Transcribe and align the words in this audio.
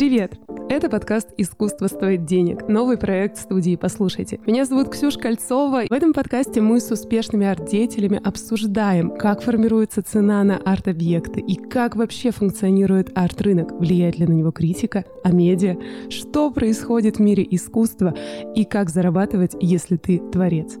Привет! 0.00 0.40
Это 0.70 0.88
подкаст 0.88 1.28
«Искусство 1.36 1.86
стоит 1.86 2.24
денег», 2.24 2.66
новый 2.68 2.96
проект 2.96 3.36
студии 3.36 3.76
«Послушайте». 3.76 4.40
Меня 4.46 4.64
зовут 4.64 4.88
Ксюша 4.88 5.18
Кольцова. 5.18 5.82
В 5.90 5.92
этом 5.92 6.14
подкасте 6.14 6.62
мы 6.62 6.80
с 6.80 6.90
успешными 6.90 7.46
арт-деятелями 7.46 8.18
обсуждаем, 8.24 9.10
как 9.10 9.42
формируется 9.42 10.02
цена 10.02 10.42
на 10.42 10.56
арт-объекты 10.56 11.40
и 11.40 11.54
как 11.54 11.96
вообще 11.96 12.30
функционирует 12.30 13.12
арт-рынок, 13.14 13.72
влияет 13.72 14.18
ли 14.18 14.26
на 14.26 14.32
него 14.32 14.52
критика, 14.52 15.04
а 15.22 15.32
медиа, 15.32 15.76
что 16.08 16.50
происходит 16.50 17.16
в 17.16 17.20
мире 17.20 17.46
искусства 17.50 18.14
и 18.56 18.64
как 18.64 18.88
зарабатывать, 18.88 19.54
если 19.60 19.98
ты 19.98 20.18
творец. 20.32 20.78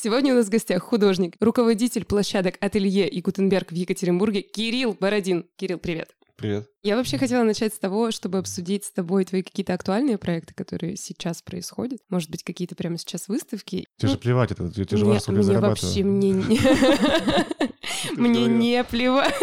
Сегодня 0.00 0.32
у 0.32 0.36
нас 0.36 0.46
в 0.46 0.50
гостях 0.50 0.80
художник, 0.84 1.34
руководитель 1.40 2.04
площадок 2.04 2.54
«Ателье» 2.60 3.08
и 3.08 3.20
«Гутенберг» 3.20 3.72
в 3.72 3.74
Екатеринбурге 3.74 4.42
Кирилл 4.42 4.96
Бородин. 4.98 5.44
Кирилл, 5.56 5.80
привет. 5.80 6.14
Привет. 6.36 6.68
Я 6.84 6.94
вообще 6.96 7.18
хотела 7.18 7.42
начать 7.42 7.74
с 7.74 7.80
того, 7.80 8.12
чтобы 8.12 8.38
обсудить 8.38 8.84
с 8.84 8.92
тобой 8.92 9.24
твои 9.24 9.42
какие-то 9.42 9.74
актуальные 9.74 10.16
проекты, 10.16 10.54
которые 10.54 10.96
сейчас 10.96 11.42
происходят. 11.42 12.00
Может 12.10 12.30
быть, 12.30 12.44
какие-то 12.44 12.76
прямо 12.76 12.96
сейчас 12.96 13.26
выставки. 13.26 13.86
Тебе 13.96 14.08
Ну, 14.08 14.08
же 14.10 14.18
плевать, 14.18 14.52
это 14.52 14.70
тебе 14.70 14.96
же 14.96 15.04
мне- 15.04 15.14
важно, 15.14 15.60
вообще 15.60 16.04
мне 16.04 16.30
не... 16.30 16.60
Мне 18.16 18.46
не 18.46 18.84
плевать. 18.84 19.34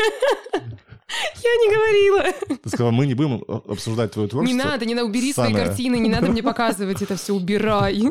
Я 1.07 1.49
не 1.61 1.75
говорила. 1.75 2.57
Ты 2.63 2.69
сказала, 2.69 2.91
мы 2.91 3.05
не 3.05 3.13
будем 3.13 3.43
обсуждать 3.47 4.11
твое 4.11 4.25
Не 4.25 4.29
творчество. 4.31 4.57
надо, 4.63 4.85
не 4.85 4.95
надо, 4.95 5.07
убери 5.07 5.33
свои 5.33 5.49
Самое. 5.49 5.65
картины, 5.67 5.97
не 5.99 6.09
надо 6.09 6.31
мне 6.31 6.41
показывать 6.41 7.01
это 7.03 7.15
все, 7.15 7.33
убирай. 7.35 8.01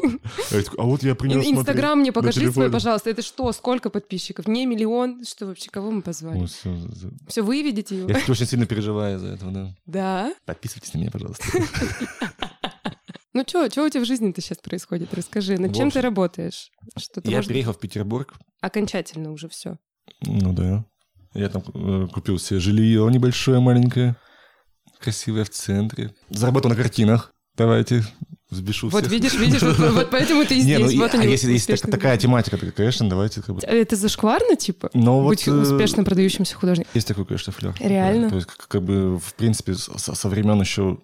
А 0.79 0.83
вот 0.83 1.03
я 1.03 1.15
принес, 1.17 1.45
Ин- 1.45 1.59
Инстаграм 1.59 1.99
мне 1.99 2.13
покажи 2.13 2.51
свой, 2.53 2.71
пожалуйста. 2.71 3.11
Это 3.11 3.23
что, 3.23 3.51
сколько 3.53 3.91
подписчиков? 3.91 4.47
Не 4.47 4.65
миллион? 4.67 5.25
Что 5.25 5.47
вообще, 5.47 5.71
кого 5.71 5.91
мы 5.91 6.03
позвали? 6.03 6.47
За- 6.47 7.11
Все, 7.27 7.43
вы 7.43 7.63
видите 7.63 7.97
его? 7.97 8.09
Я 8.09 8.15
кстати, 8.15 8.31
очень 8.31 8.47
сильно 8.47 8.67
переживаю 8.67 9.19
за 9.19 9.27
этого, 9.29 9.51
да. 9.51 9.75
Да? 9.87 10.35
Подписывайтесь 10.47 10.95
на 10.95 10.99
меня, 10.99 11.11
пожалуйста. 11.11 11.45
Ну 13.33 13.43
что, 13.45 13.69
что 13.69 13.85
у 13.85 13.89
тебя 13.89 14.03
в 14.03 14.07
жизни-то 14.07 14.41
сейчас 14.41 14.59
происходит? 14.59 15.13
Расскажи. 15.13 15.59
Над 15.59 15.75
чем 15.75 15.91
ты 15.91 16.01
работаешь? 16.01 16.71
Что 16.97 17.21
Я 17.25 17.43
переехал 17.43 17.73
в 17.73 17.79
Петербург. 17.81 18.35
окончательно 18.61 19.33
уже 19.33 19.49
все. 19.49 19.79
Ну 20.23 20.53
да. 20.53 20.85
Я 21.35 21.49
там 21.49 21.63
э, 21.75 22.09
купил 22.13 22.39
себе 22.39 22.61
жилье 22.61 23.07
небольшое, 23.11 23.61
маленькое, 23.61 24.17
красивое 25.01 25.45
в 25.45 25.51
центре. 25.51 26.15
Заработал 26.31 26.71
на 26.71 26.77
картинах. 26.77 27.33
Давайте, 27.57 28.05
взбешу 28.51 28.89
Вот 28.89 29.03
всех. 29.03 29.13
видишь, 29.13 29.35
видишь, 29.35 29.63
вот, 29.63 29.79
вот 29.79 30.11
поэтому 30.11 30.45
ты 30.45 30.59
и 30.59 30.63
Не, 30.65 30.79
ну, 30.79 30.87
здесь. 30.87 30.97
и- 30.97 30.99
вот 31.01 31.15
а 31.15 31.19
они 31.21 31.31
если 31.33 31.53
есть 31.53 31.69
так- 31.69 31.81
такая 31.91 32.17
тематика, 32.19 32.57
то, 32.59 32.71
конечно, 32.73 33.09
давайте 33.09 33.43
как 33.43 33.55
бы... 33.55 33.61
Это 33.63 33.95
зашкварно, 33.97 34.57
типа? 34.57 34.91
Но 34.95 35.25
Быть 35.25 35.47
вот, 35.47 35.53
э, 35.53 35.61
успешно 35.61 36.03
продающимся 36.05 36.57
художником. 36.57 36.91
Есть 36.95 37.07
такой, 37.09 37.25
конечно, 37.27 37.53
флер. 37.53 37.75
Реально? 37.79 38.29
То 38.31 38.37
есть, 38.37 38.47
как, 38.49 38.67
как 38.69 38.83
бы, 38.83 39.19
в 39.19 39.35
принципе, 39.35 39.75
со, 39.75 40.15
со 40.17 40.29
времен 40.29 40.61
еще 40.61 40.99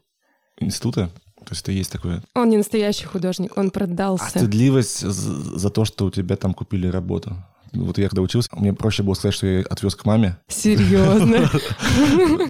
института, 0.59 1.11
то 1.39 1.51
есть 1.51 1.63
это 1.63 1.73
есть 1.73 1.91
такое. 1.93 2.23
Он 2.35 2.49
не 2.51 2.57
настоящий 2.57 3.07
художник, 3.07 3.57
он 3.57 3.69
А 3.69 3.71
продался. 3.71 4.29
стыдливость 4.29 5.01
за, 5.01 5.59
за 5.59 5.71
то, 5.71 5.85
что 5.85 6.07
у 6.07 6.11
тебя 6.11 6.37
там 6.37 6.53
купили 6.53 6.87
работу. 6.89 7.37
Вот 7.73 7.99
я 7.99 8.09
когда 8.09 8.23
учился, 8.23 8.49
мне 8.53 8.73
проще 8.73 9.03
было 9.03 9.15
сказать, 9.15 9.35
что 9.35 9.47
я 9.47 9.61
отвез 9.63 9.95
к 9.95 10.05
маме. 10.05 10.39
Серьезно? 10.49 11.51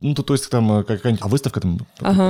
Ну, 0.02 0.14
то, 0.14 0.34
есть 0.34 0.50
там 0.50 0.72
э, 0.72 0.84
какая-нибудь 0.84 1.24
выставка, 1.26 1.60
там 1.60 1.78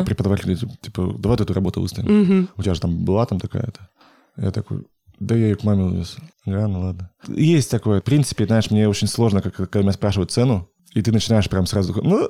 преподаватель 0.04 0.44
говорит, 0.44 0.80
типа, 0.80 1.14
давай 1.18 1.38
ты 1.38 1.44
эту 1.44 1.54
работу 1.54 1.80
выставим. 1.80 2.48
У 2.56 2.62
тебя 2.62 2.74
же 2.74 2.80
там 2.80 3.04
была 3.04 3.26
там 3.26 3.38
такая-то. 3.38 3.88
Я 4.36 4.50
такой, 4.50 4.86
да 5.18 5.34
я 5.34 5.48
ее 5.48 5.56
к 5.56 5.64
маме 5.64 5.84
увез. 5.84 6.16
Да, 6.46 6.66
ну 6.66 6.80
ладно. 6.80 7.10
Есть 7.28 7.70
такое. 7.70 8.00
В 8.00 8.04
принципе, 8.04 8.46
знаешь, 8.46 8.70
мне 8.70 8.88
очень 8.88 9.06
сложно, 9.06 9.42
как, 9.42 9.54
когда 9.54 9.80
меня 9.80 9.92
спрашивают 9.92 10.30
цену, 10.30 10.68
и 10.94 11.02
ты 11.02 11.12
начинаешь 11.12 11.48
прям 11.48 11.66
сразу 11.66 11.94
ну, 12.02 12.28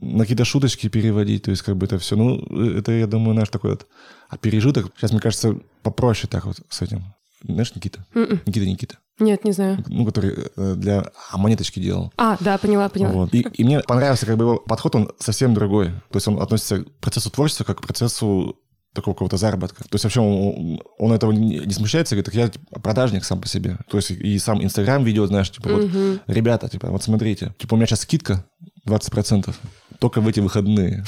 на 0.00 0.20
какие-то 0.20 0.44
шуточки 0.44 0.88
переводить, 0.88 1.44
то 1.44 1.50
есть 1.50 1.62
как 1.62 1.76
бы 1.76 1.86
это 1.86 1.98
все, 1.98 2.16
ну, 2.16 2.38
это, 2.76 2.92
я 2.92 3.06
думаю, 3.06 3.34
знаешь, 3.34 3.50
такой 3.50 3.70
вот, 3.70 3.86
а 4.28 4.36
пережиток, 4.36 4.92
сейчас, 4.96 5.12
мне 5.12 5.20
кажется, 5.20 5.60
попроще 5.82 6.28
так 6.28 6.44
вот 6.46 6.56
с 6.68 6.82
этим. 6.82 7.04
Знаешь, 7.44 7.74
Никита? 7.74 8.04
Мгм. 8.14 8.40
Никита 8.46 8.66
Никита. 8.66 8.98
Нет, 9.22 9.44
не 9.44 9.52
знаю. 9.52 9.84
Ну, 9.86 10.04
который 10.04 10.34
э, 10.56 10.74
для 10.76 11.10
а, 11.30 11.38
монеточки 11.38 11.78
делал. 11.78 12.12
А, 12.16 12.36
да, 12.40 12.58
поняла, 12.58 12.88
поняла. 12.88 13.12
Вот. 13.12 13.34
И, 13.34 13.40
и 13.40 13.64
мне 13.64 13.80
понравился 13.80 14.26
как 14.26 14.36
бы 14.36 14.44
его 14.44 14.56
подход, 14.58 14.94
он 14.96 15.10
совсем 15.18 15.54
другой. 15.54 15.86
То 16.10 16.16
есть 16.16 16.28
он 16.28 16.40
относится 16.40 16.82
к 16.82 16.90
процессу 17.00 17.30
творчества 17.30 17.64
как 17.64 17.80
к 17.80 17.86
процессу 17.86 18.56
такого 18.94 19.14
какого-то 19.14 19.36
заработка. 19.36 19.84
То 19.84 19.94
есть 19.94 20.04
вообще 20.04 20.20
он, 20.20 20.80
он 20.98 21.12
этого 21.12 21.32
не, 21.32 21.60
не 21.60 21.72
смущается, 21.72 22.14
говорит, 22.14 22.26
так 22.26 22.34
я 22.34 22.48
типа, 22.48 22.80
продажник 22.80 23.24
сам 23.24 23.40
по 23.40 23.48
себе. 23.48 23.78
То 23.88 23.96
есть 23.98 24.10
и 24.10 24.38
сам 24.38 24.62
Инстаграм 24.62 25.02
видео, 25.02 25.26
знаешь, 25.26 25.50
типа 25.50 25.70
вот, 25.70 25.84
Мгм. 25.84 26.20
ребята, 26.26 26.68
типа, 26.68 26.88
вот 26.88 27.02
смотрите, 27.02 27.54
типа 27.58 27.74
у 27.74 27.76
меня 27.76 27.86
сейчас 27.86 28.00
скидка 28.00 28.44
20%, 28.86 29.54
только 29.98 30.20
в 30.20 30.28
эти 30.28 30.40
выходные. 30.40 31.04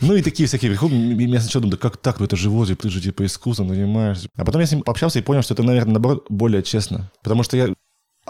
Ну 0.00 0.14
и 0.16 0.22
такие 0.22 0.46
всякие 0.48 0.70
приходят, 0.70 0.96
я 0.98 1.40
сначала 1.40 1.62
думаю, 1.62 1.78
да 1.78 1.88
как 1.88 1.96
так, 1.96 2.18
ну 2.18 2.26
это 2.26 2.36
же 2.36 2.50
вот, 2.50 2.76
ты 2.76 2.90
же 2.90 3.00
типа 3.00 3.24
искусством 3.24 3.68
занимаешься. 3.68 4.28
А 4.36 4.44
потом 4.44 4.60
я 4.60 4.66
с 4.66 4.72
ним 4.72 4.82
пообщался 4.82 5.20
и 5.20 5.22
понял, 5.22 5.42
что 5.42 5.54
это, 5.54 5.62
наверное, 5.62 5.92
наоборот, 5.92 6.26
более 6.28 6.62
честно. 6.62 7.10
Потому 7.22 7.44
что 7.44 7.56
я 7.56 7.68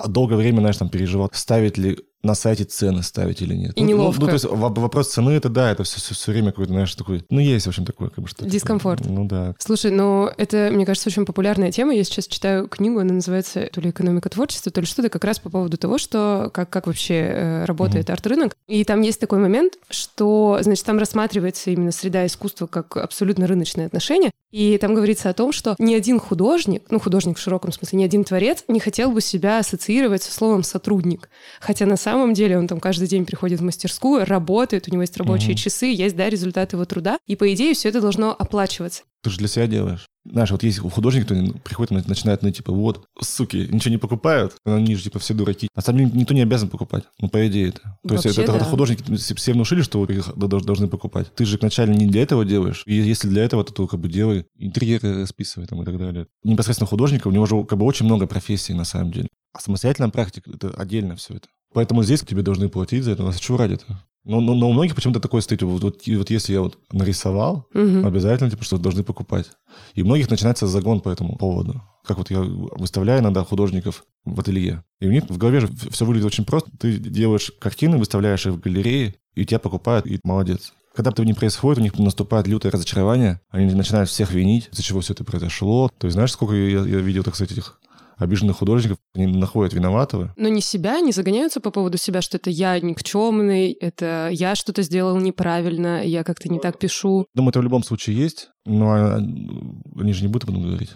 долгое 0.06 0.36
время, 0.36 0.60
знаешь, 0.60 0.76
там 0.76 0.88
переживал, 0.88 1.30
ставить 1.32 1.78
ли 1.78 1.98
на 2.22 2.34
сайте 2.34 2.64
цены 2.64 3.03
ставить 3.03 3.42
или 3.42 3.54
нет. 3.54 3.72
И 3.76 3.82
Ну, 3.82 3.91
ну, 3.91 3.97
неловко. 3.97 4.20
Ну, 4.20 4.26
то 4.28 4.32
есть 4.34 4.44
во- 4.44 4.69
вопрос 4.69 5.08
цены, 5.08 5.30
это 5.30 5.48
да, 5.48 5.72
это 5.72 5.82
все, 5.82 6.14
все, 6.14 6.32
время 6.32 6.53
какой-то, 6.53 6.72
знаешь, 6.72 6.94
такой... 6.94 7.25
Ну, 7.30 7.41
есть, 7.41 7.66
в 7.66 7.69
общем, 7.69 7.84
такое, 7.84 8.10
как 8.10 8.22
бы 8.22 8.28
что 8.28 8.47
Дискомфорт. 8.47 9.04
Ну, 9.04 9.25
да. 9.25 9.54
Слушай, 9.58 9.91
ну 9.91 10.30
это, 10.36 10.70
мне 10.72 10.86
кажется, 10.86 11.08
очень 11.08 11.26
популярная 11.26 11.72
тема. 11.72 11.94
Я 11.94 12.04
сейчас 12.04 12.28
читаю 12.28 12.69
книгу, 12.69 13.00
она 13.00 13.14
называется 13.14 13.69
то 13.72 13.80
ли 13.80 13.91
«Экономика 13.91 14.28
творчества», 14.28 14.70
то 14.70 14.80
ли 14.80 14.86
что-то 14.86 15.08
как 15.08 15.25
раз 15.25 15.41
по 15.41 15.50
поводу 15.50 15.76
того, 15.76 15.98
что 15.98 16.50
как, 16.54 16.70
как 16.70 16.86
вообще 16.86 17.14
э, 17.14 17.64
работает 17.64 18.09
арт-рынок. 18.09 18.56
И 18.69 18.84
там 18.84 19.00
есть 19.00 19.19
такой 19.19 19.41
момент, 19.41 19.74
что, 19.91 20.59
значит, 20.62 20.84
там 20.84 20.98
рассматривается 20.98 21.70
именно 21.70 21.91
среда 21.91 22.24
искусства 22.26 22.66
как 22.66 22.97
абсолютно 22.97 23.48
рыночное 23.48 23.86
отношение. 23.86 24.30
И 24.53 24.79
там 24.79 24.95
говорится 24.95 25.31
о 25.31 25.33
том, 25.33 25.51
что 25.51 25.75
ни 25.79 25.95
один 25.95 26.21
художник, 26.21 26.85
ну, 26.91 27.01
художник 27.01 27.39
в 27.39 27.41
широком 27.41 27.73
смысле, 27.73 27.99
ни 28.01 28.05
один 28.05 28.23
творец 28.23 28.65
не 28.69 28.81
хотел 28.81 29.11
бы 29.11 29.21
себя 29.21 29.59
ассоциировать 29.59 30.23
со 30.23 30.33
словом 30.33 30.63
«сотрудник». 30.63 31.31
Хотя 31.59 31.87
на 31.87 31.97
самом 31.97 32.35
деле 32.35 32.59
он 32.59 32.69
там 32.69 32.79
каждый 32.79 33.09
день 33.09 33.25
приходит 33.25 33.61
в 33.61 33.65
мастерскую, 33.65 34.25
работает, 34.27 34.89
у 34.89 34.93
него 34.93 35.03
есть 35.03 35.17
рабочие 35.17 35.51
Мгм. 35.51 35.57
часы, 35.57 35.87
есть, 35.87 36.15
да, 36.17 36.29
результат 36.29 36.75
его 36.75 36.85
труда. 36.85 37.19
И, 37.27 37.35
по 37.35 37.53
идее, 37.53 37.73
все 37.75 37.89
это 37.89 38.01
должно 38.01 38.37
оплачиваться. 38.39 39.03
Ты 39.23 39.31
же 39.31 39.39
для 39.39 39.49
себя 39.49 39.67
делаешь. 39.67 40.07
Знаешь, 40.25 40.50
вот 40.50 40.62
есть 40.62 40.78
художники, 40.78 41.25
кто 41.25 41.59
приходит 41.65 41.93
и 41.93 42.09
начинает, 42.09 42.43
ну, 42.43 42.50
типа, 42.50 42.72
вот, 42.72 43.06
суки, 43.21 43.69
ничего 43.71 43.91
не 43.91 43.99
покупают, 43.99 44.55
они 44.65 44.94
же, 44.94 45.05
типа, 45.05 45.19
все 45.19 45.34
дураки. 45.34 45.69
На 45.75 45.83
самом 45.83 45.99
деле, 45.99 46.10
никто 46.15 46.34
не 46.34 46.43
обязан 46.43 46.69
покупать. 46.69 47.05
Ну, 47.21 47.28
по 47.28 47.47
идее 47.47 47.71
это. 47.71 47.81
То 48.06 48.15
есть 48.15 48.25
Вообще, 48.25 48.43
это, 48.43 48.53
это 48.53 48.65
да. 48.65 48.71
художники 48.71 49.16
все 49.16 49.53
внушили, 49.53 49.83
что 49.83 50.05
их 50.05 50.37
должны 50.37 50.88
покупать. 50.88 51.34
Ты 51.34 51.44
же 51.44 51.59
вначале 51.59 51.94
не 51.94 52.06
для 52.06 52.22
этого 52.22 52.44
делаешь. 52.44 52.83
И 52.87 52.94
если 52.94 53.28
для 53.28 53.44
этого, 53.44 53.65
то, 53.65 53.72
то 53.72 53.87
как 53.87 54.00
бы 54.00 54.09
делай 54.09 54.47
интерьеры 54.59 55.22
расписывай 55.22 55.66
там 55.66 55.83
и 55.83 55.84
так 55.84 55.99
далее. 55.99 56.27
Непосредственно 56.44 56.89
художника, 56.89 57.28
у 57.28 57.33
него 57.33 57.47
же 57.47 57.65
как 57.65 57.78
бы 57.78 57.84
очень 57.84 58.06
много 58.06 58.27
профессий 58.27 58.75
на 58.75 58.84
самом 58.84 59.10
деле. 59.12 59.28
А 59.53 59.60
самостоятельная 59.60 60.10
практика— 60.10 60.50
это 60.54 60.71
отдельно 60.71 61.16
все 61.16 61.34
это. 61.34 61.49
Поэтому 61.75 62.03
здесь 62.03 62.21
тебе 62.21 62.43
должны 62.43 62.69
платить 62.69 63.03
за 63.04 63.12
это. 63.12 63.28
А 63.28 63.33
чего 63.33 63.56
ради 63.59 63.75
это? 63.75 64.03
Но, 64.25 64.41
но, 64.41 64.55
но 64.55 64.69
у 64.71 64.72
многих 64.72 64.94
почему-то 64.94 65.19
такое 65.21 65.41
стоит. 65.41 65.62
Вот, 65.62 65.83
вот, 65.83 66.03
и 66.06 66.16
вот 66.16 66.31
если 66.31 66.53
я 66.53 66.60
вот 66.62 66.78
нарисовал, 66.93 67.66
Мгм. 67.75 68.06
обязательно, 68.06 68.50
типа, 68.50 68.65
что 68.65 68.78
должны 68.78 69.03
покупать. 69.03 69.47
И 69.94 70.03
у 70.03 70.05
многих 70.05 70.31
начинается 70.31 70.66
загон 70.66 71.00
по 71.00 71.09
этому 71.09 71.37
поводу. 71.37 71.83
Как 72.05 72.19
вот 72.19 72.31
я 72.31 72.41
выставляю 72.41 73.21
иногда 73.21 73.44
художников 73.44 74.05
в 74.25 74.38
ателье. 74.38 74.84
И 75.00 75.06
у 75.09 75.10
них 75.10 75.25
в 75.28 75.38
голове 75.38 75.60
же 75.60 75.69
все 75.91 76.05
выглядит 76.05 76.27
очень 76.27 76.45
просто. 76.45 76.71
Ты 76.78 76.97
делаешь 76.98 77.53
картины, 77.60 77.98
выставляешь 77.98 78.47
их 78.47 78.53
в 78.53 78.60
галерее, 78.60 79.15
и 79.34 79.45
тебя 79.45 79.59
покупают, 79.59 80.07
и 80.07 80.21
молодец. 80.24 80.72
Когда 80.95 81.10
это 81.10 81.24
не 81.24 81.33
происходит, 81.33 81.78
у 81.78 81.83
них 81.83 81.98
наступает 81.98 82.47
лютое 82.47 82.71
разочарование, 82.71 83.41
они 83.51 83.72
начинают 83.72 84.10
всех 84.10 84.33
винить, 84.33 84.69
из-за 84.72 84.83
чего 84.83 85.01
все 85.01 85.15
это 85.15 85.24
произошло. 85.24 85.91
То 85.98 86.07
есть 86.07 86.15
знаешь, 86.15 86.33
сколько 86.33 86.54
я, 86.54 86.80
я 86.80 86.98
видел, 86.98 87.22
так 87.22 87.34
сказать, 87.34 87.53
этих 87.53 87.80
обиженных 88.22 88.57
художников, 88.59 88.98
они 89.15 89.27
находят 89.27 89.72
виноватого. 89.72 90.33
Но 90.36 90.48
не 90.48 90.60
себя, 90.60 91.01
не 91.01 91.13
загоняются 91.13 91.60
по 91.60 91.71
поводу 91.71 91.98
себя, 91.98 92.22
что 92.22 92.36
это 92.36 92.51
я 92.51 92.78
никчемный, 92.80 93.72
это 93.72 94.28
я 94.33 94.54
что-то 94.54 94.83
сделал 94.83 95.19
неправильно, 95.19 96.04
я 96.04 96.24
как-то 96.24 96.48
не 96.48 96.59
так 96.59 96.78
пишу. 96.78 97.27
Думаю, 97.34 97.51
это 97.51 97.60
в 97.60 97.65
любом 97.65 97.83
случае 97.83 98.16
есть, 98.16 98.51
но 98.65 98.92
а, 98.92 99.16
они 99.16 100.13
же 100.13 100.22
не 100.22 100.28
будут 100.28 100.45
об 100.45 100.51
этом 100.51 100.63
говорить. 100.63 100.91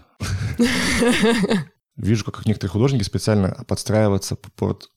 Вижу, 1.96 2.25
как 2.25 2.44
некоторые 2.46 2.70
художники 2.70 3.02
специально 3.02 3.64
подстраиваются 3.67 4.37
под 4.37 4.88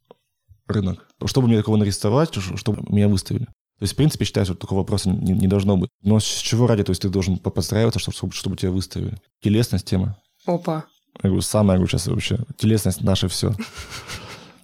рынок. 0.68 1.08
Чтобы 1.26 1.48
мне 1.48 1.58
такого 1.58 1.78
нарисовать, 1.78 2.34
чтобы 2.34 2.84
меня 2.90 3.08
выставили. 3.08 3.46
То 3.80 3.84
есть, 3.84 3.94
в 3.94 3.96
принципе, 3.96 4.26
считаю, 4.26 4.46
что 4.46 4.56
такого 4.56 4.80
вопроса 4.80 5.10
не, 5.10 5.32
не 5.32 5.48
должно 5.48 5.78
быть. 5.78 5.90
Но 6.02 6.20
с 6.20 6.26
чего 6.26 6.68
ради? 6.68 6.84
То 6.84 6.90
есть 6.90 7.02
ты 7.02 7.08
должен 7.10 7.38
по- 7.38 7.50
подстраиваться, 7.50 8.00
чтобы, 8.00 8.34
чтобы 8.34 8.58
тебя 8.58 8.72
выставили. 8.72 9.18
Телесность 9.42 9.86
тема. 9.86 10.18
Опа. 10.46 10.86
Я 11.22 11.30
говорю, 11.30 11.42
самое, 11.42 11.76
я 11.76 11.78
говорю, 11.80 11.88
сейчас 11.90 12.08
вообще, 12.08 12.40
телесность 12.58 13.02
наше 13.02 13.28
все. 13.28 13.54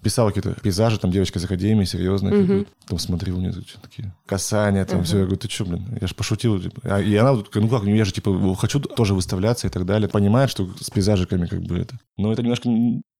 Писал 0.05 0.27
какие-то 0.31 0.53
пейзажи, 0.61 0.99
там 0.99 1.09
девочка 1.11 1.39
из 1.39 1.45
академии, 1.45 1.83
серьезная, 1.83 2.31
Мгм. 2.33 2.67
там 2.87 2.99
смотрел, 2.99 3.37
у 3.37 3.41
нее 3.41 3.51
тут 3.53 3.77
такие 3.81 4.13
касания, 4.27 4.85
там 4.85 4.97
Ага. 4.99 5.05
все. 5.05 5.17
Я 5.17 5.23
говорю, 5.23 5.37
ты 5.39 5.49
что, 5.49 5.65
блин, 5.65 5.97
я 5.99 6.05
же 6.07 6.13
пошутил. 6.13 6.61
Типа. 6.61 6.79
А- 6.83 7.01
И 7.01 7.15
она, 7.15 7.33
вот, 7.33 7.49
ну 7.55 7.67
как, 7.67 7.83
я 7.85 8.05
же, 8.05 8.13
типа, 8.13 8.55
хочу 8.55 8.79
тоже 8.79 9.15
выставляться 9.15 9.65
и 9.67 9.69
так 9.71 9.85
далее. 9.85 10.07
Понимает, 10.07 10.51
что 10.51 10.69
с 10.79 10.91
пейзажиками 10.91 11.47
как 11.47 11.61
бы 11.63 11.79
это. 11.79 11.97
Но 12.17 12.31
это 12.31 12.43
немножко 12.43 12.69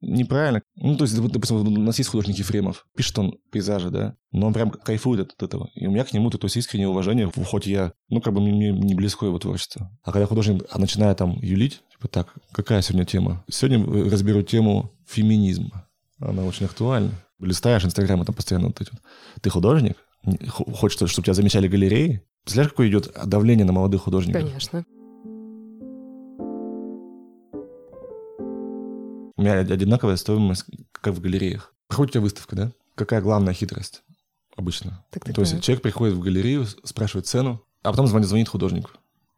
неправильно. 0.02 0.62
Ну, 0.76 0.96
то 0.96 1.06
есть, 1.06 1.20
допустим, 1.32 1.58
у 1.58 1.70
нас 1.82 1.98
есть 1.98 2.10
художник 2.12 2.38
Ефремов. 2.38 2.86
Пишет 2.96 3.18
он 3.18 3.34
пейзажи, 3.52 3.90
да, 3.90 4.14
но 4.32 4.48
он 4.48 4.54
прям 4.54 4.70
кайфует 4.70 5.34
от 5.34 5.42
этого. 5.42 5.70
И 5.74 5.88
у 5.88 5.92
меня 5.92 6.04
к 6.04 6.14
нему 6.14 6.30
то 6.30 6.38
есть 6.44 6.58
искреннее 6.58 6.90
уважение, 6.90 7.32
хоть 7.50 7.66
я, 7.66 7.94
ну, 8.10 8.22
как 8.22 8.34
бы 8.34 8.42
мне, 8.42 8.54
мне 8.54 8.72
не 8.72 8.94
близко 8.96 9.26
его 9.26 9.40
творчество. 9.40 9.90
А 10.04 10.12
когда 10.12 10.28
художник 10.28 10.64
начинает 10.78 11.18
там 11.18 11.40
юлить, 11.42 11.82
типа, 11.92 12.08
так, 12.10 12.34
какая 12.52 12.82
сегодня 12.82 13.06
тема? 13.06 13.44
Сегодня 13.50 13.80
э, 13.84 14.10
разберу 14.10 14.44
тему 14.44 14.92
феминизма. 15.08 15.85
Она 16.20 16.44
очень 16.44 16.66
актуальна. 16.66 17.12
Листаешь 17.40 17.84
Инстаграм, 17.84 18.22
и 18.22 18.26
там 18.26 18.34
постоянно 18.36 18.68
вот 18.68 18.80
эти 18.82 18.90
вот. 18.92 19.02
Ты 19.42 19.50
художник? 19.50 19.98
Не- 20.24 20.38
х- 20.48 20.64
Хочешь, 20.74 21.10
чтобы 21.10 21.26
тебя 21.26 21.34
замечали 21.34 21.68
галереи? 21.68 22.24
Представляешь, 22.44 22.72
какое 22.72 22.88
идет 22.90 23.12
давление 23.26 23.66
на 23.66 23.74
молодых 23.74 24.04
художников? 24.04 24.42
Конечно. 24.42 24.86
У 29.38 29.42
меня 29.42 29.60
одинаковая 29.60 30.16
стоимость, 30.16 30.66
как 30.94 31.14
в 31.14 31.20
галереях. 31.22 31.74
Приходит 31.88 32.12
у 32.12 32.14
тебя 32.14 32.22
выставка, 32.22 32.56
да? 32.56 32.72
Какая 32.96 33.22
главная 33.22 33.54
хитрость 33.54 34.04
обычно? 34.56 35.04
Так, 35.12 35.26
так, 35.26 35.36
То 35.36 35.42
есть 35.42 35.54
так. 35.54 35.62
человек 35.62 35.84
приходит 35.84 36.16
в 36.16 36.20
галерею, 36.22 36.66
спрашивает 36.84 37.28
цену, 37.28 37.62
а 37.84 37.92
потом 37.92 38.08
звонит, 38.08 38.28
звонит 38.30 38.48
художнику. 38.48 38.92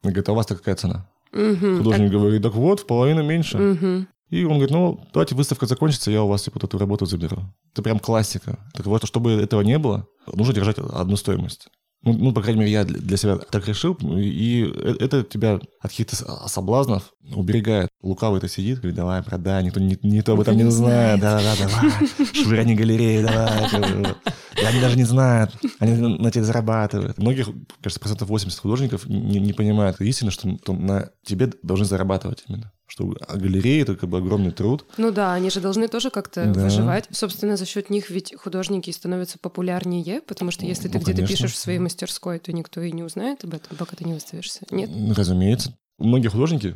И 0.04 0.08
говорит, 0.08 0.30
а 0.30 0.34
у 0.34 0.36
вас-то 0.36 0.56
какая 0.56 0.76
цена? 0.76 1.10
Мгм. 1.32 1.78
Художник 1.80 2.12
говорит, 2.12 2.44
так 2.44 2.54
вот, 2.54 2.82
в 2.82 2.86
половину 2.86 3.24
меньше. 3.24 3.58
Мгм. 3.58 4.08
И 4.30 4.44
он 4.44 4.54
говорит, 4.54 4.72
ну, 4.72 5.00
давайте 5.14 5.36
выставка 5.36 5.66
закончится, 5.68 6.12
я 6.12 6.22
у 6.24 6.28
вас 6.28 6.44
типа, 6.44 6.56
вот 6.60 6.64
эту 6.66 6.78
работу 6.78 7.06
заберу. 7.06 7.44
Это 7.72 7.82
прям 7.82 8.00
классика. 8.00 8.60
Так 8.74 8.86
вот, 8.86 9.06
чтобы 9.06 9.32
этого 9.32 9.62
не 9.62 9.78
было, 9.78 10.06
нужно 10.34 10.54
держать 10.54 10.78
одну 10.80 11.16
стоимость. 11.16 11.68
Ну, 12.04 12.14
ну, 12.14 12.32
по 12.32 12.42
крайней 12.42 12.60
мере, 12.60 12.72
я 12.72 12.86
для 12.86 13.18
себя 13.18 13.38
так 13.38 13.68
решил, 13.68 13.98
и 14.02 14.64
э- 14.72 14.96
это 15.00 15.24
тебя 15.24 15.56
от 15.56 15.90
каких-то 15.90 16.16
с- 16.16 16.48
соблазнов 16.48 17.12
уберегает. 17.36 17.90
Лукавый-то 18.04 18.48
сидит, 18.48 18.78
говорит, 18.78 18.96
давай, 18.96 19.24
продай, 19.24 19.64
никто, 19.64 19.80
ни- 19.80 19.98
никто 20.04 20.34
об 20.34 20.42
этом 20.42 20.56
не 20.56 20.64
не 20.64 20.70
знает. 20.72 21.20
Да-да-да, 21.20 21.56
давай, 21.68 21.92
швыряни 22.34 22.76
галереи, 22.76 23.24
давай. 23.24 24.16
они 24.64 24.80
даже 24.80 24.96
не 24.96 25.06
знают, 25.06 25.52
они 25.80 25.94
на 25.94 26.30
тебе 26.32 26.44
зарабатывают. 26.44 27.18
Многих, 27.18 27.50
кажется, 27.82 28.00
процентов 28.00 28.30
80 28.30 28.60
художников 28.60 29.08
не, 29.08 29.40
не 29.40 29.54
понимают 29.54 30.00
истины, 30.00 30.30
что 30.32 30.48
на 30.72 31.10
тебе 31.26 31.52
должны 31.64 31.86
зарабатывать 31.86 32.44
именно. 32.48 32.72
Что 32.88 33.14
а 33.28 33.36
галереи— 33.38 33.82
это 33.84 33.96
как 33.98 34.10
бы 34.10 34.18
огромный 34.18 34.52
труд. 34.52 34.86
Ну 34.98 35.12
да, 35.12 35.34
они 35.34 35.50
же 35.50 35.60
должны 35.60 35.88
тоже 35.90 36.10
как-то 36.10 36.46
Да. 36.46 36.64
выживать. 36.64 37.06
Собственно, 37.12 37.58
за 37.58 37.66
счет 37.66 37.90
них 37.90 38.10
ведь 38.10 38.34
художники 38.36 38.90
становятся 38.92 39.38
популярнее, 39.40 40.22
потому 40.22 40.52
что 40.52 40.66
если 40.66 40.88
ты 40.88 40.98
Ну, 40.98 41.04
где-то 41.04 41.28
пишешь 41.28 41.52
в 41.54 41.58
своей 41.58 41.80
мастерской, 41.80 42.40
то 42.40 42.54
никто 42.54 42.82
и 42.82 42.92
не 42.94 43.04
узнает 43.04 43.44
об 43.44 43.54
этом, 43.54 43.76
пока 43.78 43.98
ты 43.98 44.06
не 44.06 44.14
выставишься. 44.14 44.62
Нет? 44.72 44.90
Ну, 44.94 45.14
Разумеется. 45.14 45.78
Многие 46.00 46.30
художники, 46.30 46.72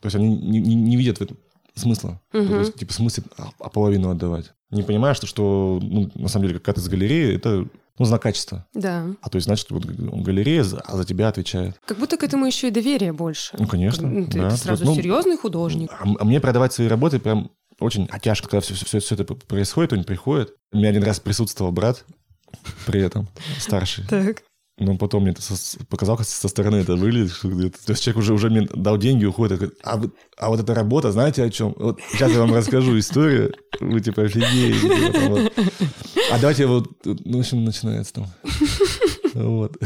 то 0.00 0.06
есть 0.06 0.14
они 0.14 0.28
не, 0.36 0.60
не- 0.60 0.74
не 0.76 0.96
видят 0.96 1.18
в 1.18 1.22
этом 1.22 1.38
смысла. 1.78 2.20
Мгм. 2.32 2.48
То 2.48 2.58
есть, 2.60 2.74
типа, 2.74 2.92
смысл 2.92 3.22
а, 3.36 3.50
а 3.60 3.68
половину 3.68 4.10
отдавать. 4.10 4.52
Не 4.70 4.82
понимая, 4.82 5.14
что, 5.14 5.26
что 5.26 5.78
ну, 5.82 6.10
на 6.14 6.28
самом 6.28 6.46
деле, 6.46 6.58
какая-то 6.58 6.80
из 6.80 6.88
галереи, 6.88 7.34
это 7.34 7.66
ну, 7.98 8.04
знак 8.04 8.22
качества. 8.22 8.66
Да. 8.74 9.06
А 9.20 9.28
то 9.28 9.36
есть, 9.36 9.46
значит, 9.46 9.70
вот 9.70 9.84
галерея 9.84 10.62
за, 10.62 10.80
а 10.80 10.96
за 10.96 11.04
тебя 11.04 11.28
отвечает. 11.28 11.80
Как 11.84 11.98
будто 11.98 12.16
к 12.16 12.22
этому 12.22 12.46
еще 12.46 12.68
и 12.68 12.70
доверие 12.70 13.12
больше. 13.12 13.56
Ну, 13.58 13.66
конечно. 13.66 14.06
Ну, 14.06 14.26
ты, 14.26 14.38
да. 14.38 14.50
ты 14.50 14.56
сразу 14.56 14.84
Ну, 14.84 14.94
серьезный 14.94 15.36
художник. 15.36 15.90
А, 15.92 16.04
а 16.18 16.24
мне 16.24 16.40
продавать 16.40 16.72
свои 16.72 16.86
работы 16.86 17.18
прям 17.18 17.50
очень 17.80 18.08
тяжко, 18.22 18.48
когда 18.48 18.60
все, 18.60 18.74
все, 18.74 19.00
все 19.00 19.14
это 19.14 19.24
происходит, 19.24 19.92
он 19.92 20.04
приходит. 20.04 20.54
У 20.72 20.78
меня 20.78 20.90
один 20.90 21.02
раз 21.02 21.20
присутствовал 21.20 21.72
брат 21.72 22.04
при 22.86 23.00
этом, 23.00 23.28
старший. 23.58 24.04
Так. 24.06 24.42
Но 24.80 24.96
потом 24.96 25.22
мне 25.22 25.32
это 25.32 25.42
со- 25.42 25.78
показал, 25.86 26.16
как 26.16 26.26
со 26.26 26.48
стороны 26.48 26.76
это 26.76 26.94
выглядит. 26.94 27.32
Что 27.32 27.48
где-то- 27.48 27.84
то 27.84 27.92
есть 27.92 28.02
человек 28.02 28.18
уже, 28.18 28.32
уже 28.34 28.48
мне 28.50 28.68
дал 28.74 28.96
деньги, 28.98 29.24
уходит. 29.24 29.58
говорит, 29.58 29.78
А, 29.82 29.96
вы- 29.96 30.12
а 30.36 30.48
вот 30.50 30.60
эта 30.60 30.74
работа, 30.74 31.10
знаете 31.12 31.42
о 31.42 31.50
чем? 31.50 31.74
Вот 31.76 32.00
сейчас 32.12 32.30
я 32.32 32.38
вам 32.40 32.54
расскажу 32.54 32.96
историю. 32.98 33.52
Вы 33.80 34.00
типа 34.00 34.22
офигеете. 34.22 34.80
типа, 35.12 35.28
вот. 35.28 35.52
А 36.32 36.38
давайте 36.38 36.66
вот... 36.66 36.88
Ну, 37.04 37.36
в 37.38 37.40
общем, 37.40 37.64
начинается 37.64 38.14
там. 38.14 38.26
Вот. 39.34 39.76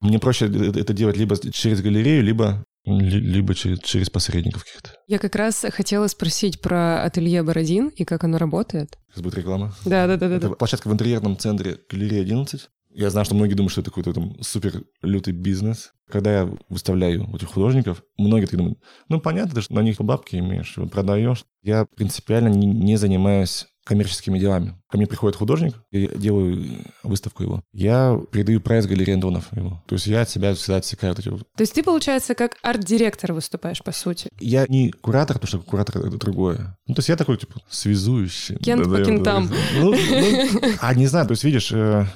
Мне 0.00 0.18
проще 0.18 0.46
это 0.46 0.78
это 0.80 0.92
делать 0.92 1.16
либо 1.16 1.36
через 1.52 1.80
галерею, 1.82 2.22
либо, 2.22 2.64
ли- 2.86 3.20
либо 3.20 3.54
через, 3.54 3.80
через 3.80 4.10
посредников 4.10 4.64
каких-то. 4.64 4.90
Я 5.08 5.18
как 5.18 5.34
раз 5.36 5.64
хотела 5.72 6.06
спросить 6.06 6.60
про 6.60 7.02
ателье 7.02 7.42
Бородин 7.42 7.88
и 7.88 8.04
как 8.04 8.24
оно 8.24 8.38
работает. 8.38 8.98
Сейчас 9.10 9.22
будет 9.22 9.34
реклама. 9.36 9.74
Да, 9.84 10.06
да, 10.06 10.16
да, 10.16 10.28
да. 10.28 10.36
Это 10.36 10.50
площадка 10.50 10.88
в 10.88 10.92
интерьерном 10.92 11.36
центре 11.38 11.78
галереи 11.90 12.20
11. 12.22 12.68
Я 12.94 13.10
знаю, 13.10 13.24
что 13.24 13.34
многие 13.34 13.54
думают, 13.54 13.72
что 13.72 13.80
это 13.80 13.90
какой-то 13.90 14.12
там 14.12 14.40
супер 14.40 14.84
лютый 15.02 15.32
бизнес. 15.32 15.92
Когда 16.08 16.40
я 16.40 16.50
выставляю 16.68 17.28
этих 17.34 17.48
художников, 17.48 18.02
многие 18.16 18.44
такие 18.44 18.58
думают, 18.58 18.78
ну, 19.08 19.20
понятно, 19.20 19.54
ты 19.54 19.60
же 19.62 19.66
на 19.70 19.80
них 19.80 20.00
бабки 20.00 20.36
имеешь, 20.36 20.76
продаешь. 20.90 21.44
Я 21.62 21.86
принципиально 21.86 22.48
не, 22.48 22.66
не 22.66 22.96
занимаюсь 22.96 23.66
коммерческими 23.84 24.38
делами. 24.38 24.74
Ко 24.88 24.96
мне 24.96 25.06
приходит 25.06 25.36
художник, 25.36 25.74
я 25.90 26.08
делаю 26.08 26.64
выставку 27.02 27.42
его. 27.42 27.62
Я 27.72 28.18
передаю 28.32 28.60
прайс 28.60 28.86
галереи 28.86 29.14
Антонов 29.14 29.54
его. 29.54 29.82
То 29.86 29.94
есть 29.94 30.06
я 30.06 30.22
от 30.22 30.30
себя 30.30 30.54
всегда 30.54 30.76
отсекаю 30.76 31.14
вот 31.14 31.26
вот 31.26 31.40
То 31.56 31.62
есть 31.62 31.74
ты, 31.74 31.82
получается, 31.82 32.34
как 32.34 32.56
арт-директор 32.62 33.32
выступаешь, 33.32 33.82
по 33.82 33.92
сути. 33.92 34.30
я 34.40 34.66
не 34.68 34.90
куратор, 34.90 35.38
потому 35.38 35.48
что 35.48 35.70
куратор 35.70 35.98
это 35.98 36.16
другое. 36.16 36.78
Ну, 36.86 36.94
то 36.94 37.00
есть 37.00 37.08
я 37.08 37.16
такой, 37.16 37.36
типа, 37.36 37.60
связующий. 37.68 38.56
Кент 38.56 38.84
по 38.84 38.90
Да-да, 38.90 39.04
кентам. 39.04 39.50
Ну, 39.78 39.92
ну, 39.92 40.48
а 40.80 40.94
не 40.94 41.06
знаю, 41.06 41.26
то 41.26 41.32
есть, 41.32 41.44
видишь, 41.44 41.70
э, 41.72 42.06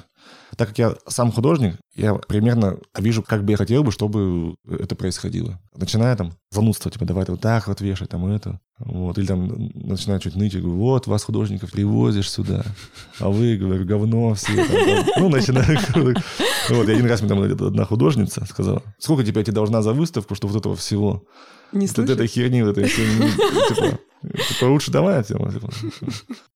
так 0.59 0.67
как 0.67 0.77
я 0.77 0.95
сам 1.07 1.31
художник, 1.31 1.77
я 1.95 2.15
примерно 2.15 2.79
вижу, 2.97 3.23
как 3.23 3.45
бы 3.45 3.51
я 3.51 3.57
хотел 3.57 3.81
бы, 3.81 3.93
чтобы 3.93 4.57
это 4.67 4.93
происходило. 4.93 5.57
Начиная 5.73 6.17
там 6.17 6.33
занудство, 6.51 6.91
типа, 6.91 7.05
давай 7.05 7.23
вот 7.29 7.39
так 7.39 7.69
вот 7.69 7.79
вешай, 7.79 8.07
там 8.07 8.25
это. 8.25 8.59
Вот, 8.79 9.17
или 9.17 9.25
там 9.25 9.71
начинаю 9.73 10.21
чуть 10.21 10.35
ныть, 10.35 10.53
я 10.53 10.61
говорю, 10.61 10.77
вот, 10.77 11.05
вас, 11.07 11.23
художников, 11.23 11.71
привозишь 11.71 12.31
сюда, 12.31 12.63
а 13.19 13.29
вы, 13.29 13.57
говорю, 13.57 13.85
говно 13.85 14.33
все. 14.35 14.55
там, 14.55 14.67
там. 14.67 15.05
Ну, 15.17 15.29
начинаю. 15.29 15.77
Вот, 16.69 16.87
и 16.87 16.91
один 16.91 17.07
раз 17.07 17.21
мне 17.21 17.29
там 17.29 17.41
одна 17.41 17.83
художница 17.85 18.45
сказала, 18.45 18.83
сколько 18.99 19.23
тебе 19.23 19.43
тебе 19.43 19.53
должна 19.53 19.81
за 19.81 19.91
выставку, 19.91 20.35
что 20.35 20.47
вот 20.47 20.55
этого 20.57 20.75
всего? 20.75 21.23
Не 21.71 21.87
Вот 21.87 21.99
этой 22.09 22.27
херни, 22.27 22.61
вот 22.63 22.77
этой 22.77 22.91
ну, 23.19 23.27
типа, 23.69 23.99
типа, 24.37 24.65
лучше 24.65 24.91
давай. 24.91 25.23
Типа. 25.23 25.51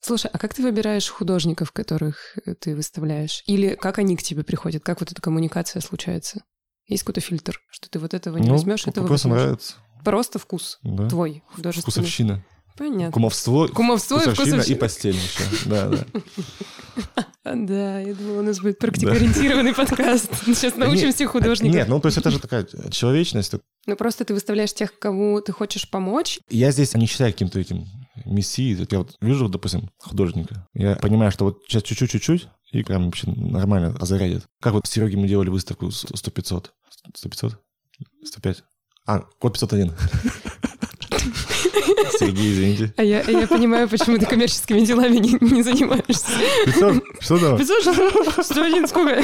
Слушай, 0.02 0.30
а 0.34 0.38
как 0.38 0.54
ты 0.54 0.64
выбираешь 0.64 1.10
художников, 1.10 1.72
которых 1.72 2.38
ты 2.60 2.76
выставляешь? 2.76 3.44
Или 3.48 3.76
как 3.76 4.00
они 4.00 4.16
к 4.16 4.24
тебе 4.24 4.44
приходят? 4.44 4.84
Как 4.84 5.00
вот 5.02 5.12
эта 5.12 5.22
коммуникация 5.22 5.82
случается? 5.82 6.42
Есть 6.88 7.04
какой-то 7.04 7.22
фильтр, 7.22 7.60
что 7.72 7.90
ты 7.90 8.00
вот 8.00 8.14
этого 8.14 8.38
не 8.38 8.48
Ну, 8.48 8.54
возьмешь, 8.54 8.86
этого 8.88 9.08
просто 9.08 9.30
возьмешь? 9.30 9.44
нравится. 9.46 9.74
Просто 10.04 10.40
вкус 10.40 10.80
Да. 10.84 11.08
твой 11.10 11.44
художественный. 11.56 11.92
Вкусовщина. 11.92 12.44
Понятно. 12.76 13.12
Кумовство, 13.12 13.68
Кумовство 13.68 14.18
и 14.18 14.30
вкусовщина 14.34 14.62
и 14.62 14.76
постель 14.76 15.16
еще. 15.16 15.44
Да, 15.66 15.90
да. 15.90 16.06
А, 17.44 17.54
Да, 17.56 18.00
я 18.00 18.16
думала, 18.16 18.40
у 18.40 18.42
нас 18.42 18.60
будет 18.60 18.80
практикоориентированный 18.80 19.76
подкаст. 19.76 20.32
Сейчас 20.46 20.76
научим 20.76 21.14
всех 21.14 21.30
художников. 21.32 21.76
Нет, 21.76 21.88
ну 21.88 22.00
то 22.00 22.08
есть 22.08 22.18
это 22.18 22.32
же 22.32 22.40
такая 22.40 22.66
человечность. 22.90 23.54
Ну 23.86 23.96
просто 23.96 24.26
ты 24.26 24.34
выставляешь 24.34 24.74
тех, 24.74 24.98
кому 24.98 25.40
ты 25.42 25.52
хочешь 25.52 25.88
помочь. 25.90 26.40
Я 26.50 26.72
здесь 26.72 26.96
не 26.96 27.06
считаю 27.06 27.32
каким-то 27.32 27.60
этим 27.60 27.86
мессией. 28.26 28.88
Я 28.90 28.98
вот 29.00 29.18
вижу, 29.22 29.50
допустим, 29.50 29.92
художника. 30.00 30.68
Я 30.74 30.96
понимаю, 30.96 31.32
что 31.32 31.46
вот 31.46 31.60
сейчас 31.68 31.84
чуть-чуть-чуть, 31.84 32.48
и 32.72 32.84
прям 32.84 33.06
вообще 33.06 33.30
нормально 33.30 33.96
озарядит. 34.00 34.46
Как 34.62 34.74
вот 34.74 34.88
Сереги 34.88 35.16
мы 35.16 35.28
делали 35.28 35.50
выставку 35.50 35.88
100-500. 35.88 36.70
100-500? 37.24 37.54
105? 38.26 38.64
А, 39.06 39.20
код 39.40 39.54
501. 39.54 39.94
Сергей, 42.18 42.54
извините. 42.54 42.94
А 42.98 43.04
я, 43.04 43.22
я 43.22 43.48
понимаю, 43.48 43.90
почему 43.90 44.18
ты 44.18 44.26
коммерческими 44.26 44.80
делами 44.86 45.18
не, 45.18 45.38
не 45.54 45.64
занимаешься. 45.64 46.32
500? 46.66 47.04
Что 47.20 47.38
там? 47.38 47.58
500, 47.58 48.46
101, 48.46 48.88
сколько? 48.88 49.22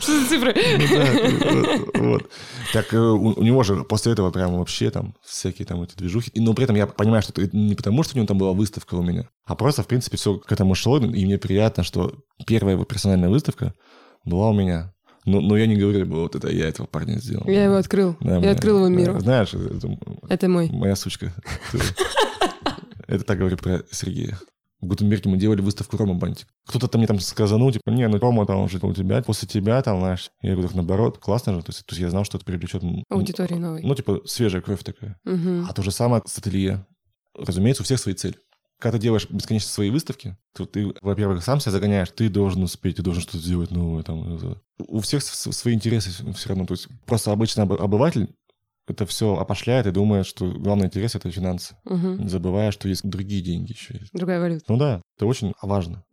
Что 0.00 0.20
за 0.20 0.28
цифры? 0.28 0.54
Ну 0.78 0.86
да, 0.90 1.80
вот, 1.80 1.98
вот. 1.98 2.30
Так 2.72 2.92
э, 2.92 2.98
у, 2.98 3.34
у 3.34 3.42
него 3.42 3.62
же 3.62 3.84
после 3.84 4.12
этого 4.12 4.30
прям 4.30 4.58
вообще 4.58 4.90
там 4.90 5.14
всякие 5.24 5.66
там 5.66 5.82
эти 5.82 5.94
движухи. 5.96 6.30
И, 6.34 6.40
но 6.40 6.54
при 6.54 6.64
этом 6.64 6.76
я 6.76 6.86
понимаю, 6.86 7.22
что 7.22 7.40
это 7.40 7.56
не 7.56 7.74
потому, 7.74 8.02
что 8.02 8.14
у 8.14 8.18
него 8.18 8.26
там 8.26 8.38
была 8.38 8.52
выставка 8.52 8.94
у 8.94 9.02
меня, 9.02 9.28
а 9.44 9.54
просто, 9.54 9.82
в 9.82 9.86
принципе, 9.86 10.16
все 10.16 10.38
к 10.38 10.50
этому 10.50 10.74
шло, 10.74 10.98
и 10.98 11.24
мне 11.24 11.38
приятно, 11.38 11.84
что 11.84 12.14
первая 12.46 12.74
его 12.74 12.84
персональная 12.84 13.28
выставка 13.28 13.74
была 14.24 14.48
у 14.50 14.54
меня. 14.54 14.92
Но, 15.28 15.40
но 15.40 15.56
я 15.56 15.66
не 15.66 15.76
говорю, 15.76 16.06
вот 16.06 16.34
это 16.34 16.48
я 16.48 16.66
этого 16.68 16.86
парня 16.86 17.18
сделал. 17.18 17.46
Я 17.48 17.64
его 17.64 17.76
открыл. 17.76 18.16
Да, 18.20 18.34
я 18.34 18.40
моя- 18.40 18.52
открыл 18.52 18.76
его 18.78 18.86
да, 18.88 18.92
миру. 18.94 19.20
Знаешь, 19.20 19.52
это 19.54 19.98
Это 20.28 20.48
мой. 20.48 20.70
моя 20.70 20.96
сучка. 20.96 21.32
Это 23.06 23.24
так 23.24 23.38
говорю 23.38 23.56
про 23.56 23.82
Сергея. 23.90 24.38
В 24.80 24.86
Гутенберге 24.86 25.28
мы 25.28 25.38
делали 25.38 25.60
выставку 25.60 25.96
Рома 25.96 26.14
Бантик. 26.14 26.46
Кто-то 26.66 26.86
там 26.86 27.00
мне 27.00 27.08
там 27.08 27.18
сказанул, 27.18 27.72
типа, 27.72 27.90
не, 27.90 28.06
ну 28.06 28.18
Рома 28.18 28.46
там 28.46 28.60
уже 28.60 28.78
у 28.80 28.94
тебя, 28.94 29.22
после 29.22 29.48
тебя 29.48 29.82
там, 29.82 29.98
знаешь. 29.98 30.30
Я 30.40 30.52
говорю, 30.54 30.70
наоборот, 30.74 31.18
классно 31.18 31.54
же. 31.54 31.62
То 31.62 31.70
есть, 31.70 31.84
то 31.84 31.92
есть 31.94 32.00
я 32.00 32.10
знал, 32.10 32.24
что 32.24 32.36
это 32.38 32.44
привлечет... 32.46 32.84
м, 32.84 33.02
Аудитории 33.10 33.56
новой. 33.56 33.82
Ну, 33.82 33.94
типа, 33.94 34.20
свежая 34.24 34.62
кровь 34.62 34.84
такая. 34.84 35.18
Мгм. 35.24 35.66
А 35.68 35.72
то 35.72 35.82
же 35.82 35.90
самое 35.90 36.22
с 36.26 36.38
ателье. 36.38 36.86
Разумеется, 37.36 37.82
у 37.82 37.84
всех 37.84 37.98
свои 37.98 38.14
цели. 38.14 38.36
Когда 38.80 38.96
ты 38.96 39.02
делаешь 39.02 39.28
бесконечно 39.28 39.70
свои 39.70 39.90
выставки, 39.90 40.36
то 40.54 40.64
ты, 40.64 40.94
во-первых, 41.02 41.42
сам 41.42 41.58
себя 41.58 41.72
загоняешь, 41.72 42.10
ты 42.10 42.28
должен 42.28 42.62
успеть, 42.62 42.96
ты 42.96 43.02
должен 43.02 43.22
что-то 43.22 43.38
сделать 43.38 43.72
новое. 43.72 44.04
Там. 44.04 44.60
У 44.78 45.00
всех 45.00 45.24
свои 45.24 45.74
интересы 45.74 46.10
все 46.34 46.48
равно. 46.48 46.64
То 46.64 46.74
есть 46.74 46.88
просто 47.04 47.32
обычный 47.32 47.64
обыватель 47.64 48.28
это 48.86 49.04
все 49.04 49.36
опошляет 49.36 49.86
и 49.86 49.90
думает, 49.90 50.26
что 50.26 50.50
главный 50.50 50.86
интерес— 50.86 51.14
это 51.16 51.30
финансы. 51.30 51.76
Угу. 51.84 52.28
Забывая, 52.28 52.70
что 52.70 52.88
есть 52.88 53.06
другие 53.06 53.42
деньги 53.42 53.72
еще 53.72 53.98
есть. 53.98 54.12
Другая 54.12 54.40
валюта. 54.40 54.64
Ну 54.68 54.78
да, 54.78 55.02
это 55.16 55.26
очень 55.26 55.52
важно. 55.60 56.04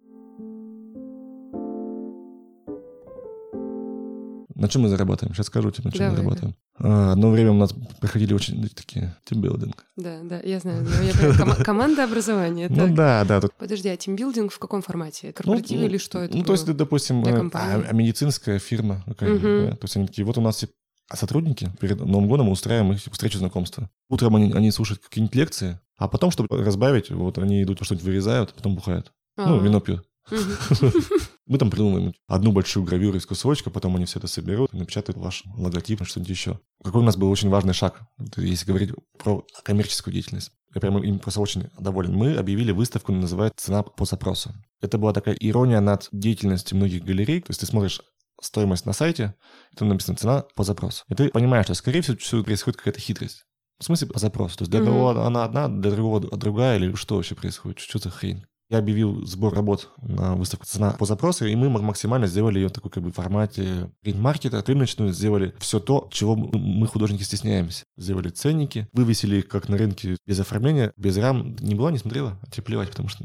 На 4.56 4.70
чем 4.70 4.84
мы 4.84 4.90
зарабатываем? 4.90 5.36
Сейчас 5.36 5.48
скажу 5.48 5.72
тебе, 5.72 5.86
на 5.86 5.92
чем 5.92 6.00
Давай, 6.00 6.12
мы 6.12 6.18
зарабатываем. 6.18 6.56
А, 6.78 7.14
одно 7.14 7.32
время 7.32 7.52
у 7.52 7.56
нас 7.56 7.74
проходили 8.02 8.34
очень 8.34 8.68
такие 8.70 9.16
тимбилдинг. 9.24 9.86
Да, 9.96 10.20
да, 10.24 10.40
я 10.42 10.60
знаю. 10.60 10.84
но 10.84 11.04
я 11.04 11.14
понимаю, 11.14 11.36
кома- 11.40 11.56
команда 11.64 12.04
образования. 12.04 12.68
Ну 12.70 12.94
да, 12.94 13.24
да. 13.24 13.42
Тут, 13.42 13.54
Подожди, 13.56 13.88
а 13.88 13.96
тимбилдинг 13.96 14.52
в 14.52 14.60
каком 14.60 14.82
формате? 14.82 15.32
Корпоратив 15.32 15.80
ну, 15.80 15.86
или 15.86 15.98
что 15.98 16.20
это? 16.20 16.36
Ну, 16.36 16.44
то 16.44 16.52
есть, 16.52 16.66
было? 16.66 16.76
допустим, 16.76 17.24
э, 17.24 17.50
а, 17.54 17.84
а 17.90 17.94
медицинская 17.94 18.60
фирма 18.60 19.04
какая-нибудь, 19.08 19.44
Мгм. 19.44 19.70
да, 19.70 19.76
то 19.78 19.84
есть 19.86 19.96
они 19.96 20.08
такие, 20.08 20.26
вот 20.26 20.38
у 20.38 20.42
нас 20.42 20.58
все 20.58 20.68
а 21.08 21.16
сотрудники 21.18 21.72
перед 21.80 22.00
Новым 22.00 22.28
годом 22.28 22.48
мы 22.48 22.54
устраиваем 22.54 22.94
их 22.94 23.00
встречу 23.00 23.38
знакомства. 23.38 23.90
Утром 24.10 24.36
они, 24.38 24.52
они 24.54 24.72
слушают 24.72 25.04
какие-нибудь 25.04 25.36
лекции, 25.36 25.80
а 25.98 26.08
потом, 26.08 26.32
чтобы 26.32 26.48
разбавить, 26.64 27.12
вот 27.12 27.38
они 27.38 27.62
идут 27.62 27.80
что-нибудь 27.84 28.06
вырезают, 28.06 28.54
потом 28.54 28.76
бухают. 28.76 29.12
Ну, 29.38 29.60
А, 29.60 29.64
вино 29.64 29.80
пьют. 29.82 30.04
Мы 31.48 31.58
там 31.60 31.70
придумываем 31.70 32.14
одну 32.28 32.52
большую 32.52 32.84
гравюру 32.86 33.18
из 33.18 33.26
кусочка, 33.26 33.70
потом 33.70 33.96
они 33.96 34.06
все 34.06 34.18
это 34.20 34.28
соберут 34.28 34.74
и 34.74 34.78
напечатают 34.78 35.18
ваш 35.18 35.44
логотип, 35.56 36.04
что-нибудь 36.06 36.30
еще. 36.30 36.60
Какой 36.84 37.02
у 37.02 37.06
нас 37.06 37.18
был 37.18 37.30
очень 37.30 37.50
важный 37.50 37.74
шаг, 37.74 38.02
если 38.38 38.66
говорить 38.66 38.92
про 39.20 39.46
коммерческую 39.64 40.14
деятельность. 40.14 40.52
Я 40.74 40.82
прямо 40.82 41.00
им 41.02 41.20
просто 41.20 41.40
очень 41.40 41.70
доволен. 41.80 42.14
Мы 42.16 42.36
объявили 42.36 42.72
выставку, 42.72 43.12
называется 43.14 43.66
«Цена 43.68 43.84
по 43.84 44.06
запросу». 44.06 44.54
Это 44.82 44.98
была 44.98 45.14
такая 45.14 45.36
ирония 45.36 45.80
над 45.82 46.10
деятельностью 46.12 46.78
многих 46.78 47.04
галерей. 47.06 47.42
То 47.42 47.52
есть 47.52 47.60
ты 47.62 47.66
смотришь 47.66 48.02
стоимость 48.42 48.86
на 48.86 48.92
сайте, 48.94 49.36
и 49.72 49.76
там 49.78 49.88
написано 49.88 50.18
«Цена 50.18 50.46
по 50.56 50.64
запросу». 50.64 51.04
И 51.10 51.16
ты 51.16 51.30
понимаешь, 51.30 51.66
что, 51.66 51.76
скорее 51.76 52.02
всего, 52.02 52.44
происходит 52.44 52.78
какая-то 52.78 53.00
хитрость. 53.00 53.46
В 53.80 53.84
смысле 53.86 54.08
по 54.08 54.20
запросу. 54.20 54.58
То 54.58 54.62
есть 54.64 54.72
для 54.72 54.82
Мгм. 54.82 54.90
одного 54.90 55.10
она 55.26 55.44
одна, 55.46 55.68
для 55.70 55.92
другого 55.92 56.20
другая, 56.22 56.78
или 56.78 56.94
что 56.96 57.16
вообще 57.16 57.36
происходит? 57.36 57.80
Что 57.80 58.00
за 58.00 58.10
хрень? 58.10 58.46
Я 58.70 58.80
объявил 58.80 59.24
сбор 59.28 59.54
работ 59.54 59.90
на 60.02 60.36
выставку 60.36 60.66
«Цена 60.66 60.92
по 60.92 61.06
запросу», 61.06 61.46
и 61.46 61.56
мы 61.56 61.70
максимально 61.70 62.26
сделали 62.26 62.58
ее 62.60 62.70
в 62.70 62.72
такой 62.72 62.90
как 62.90 63.04
бы 63.04 63.12
формате 63.12 63.92
маркета 64.04 64.64
рыночную, 64.66 65.14
сделали 65.14 65.54
все 65.60 65.80
то, 65.80 66.10
чего 66.12 66.36
мы- 66.36 66.88
художники, 66.88 67.22
стесняемся. 67.22 67.84
Сделали 67.96 68.30
ценники, 68.30 68.88
вывесили 68.92 69.38
их 69.38 69.48
как 69.48 69.70
на 69.70 69.78
рынке 69.78 70.18
без 70.26 70.40
оформления, 70.40 70.92
без 70.98 71.16
рам. 71.18 71.56
Не 71.60 71.76
была, 71.76 71.92
не 71.92 72.00
смотрела? 72.00 72.40
А 72.42 72.50
тебе 72.50 72.64
плевать, 72.64 72.90
потому 72.90 73.08
что... 73.08 73.24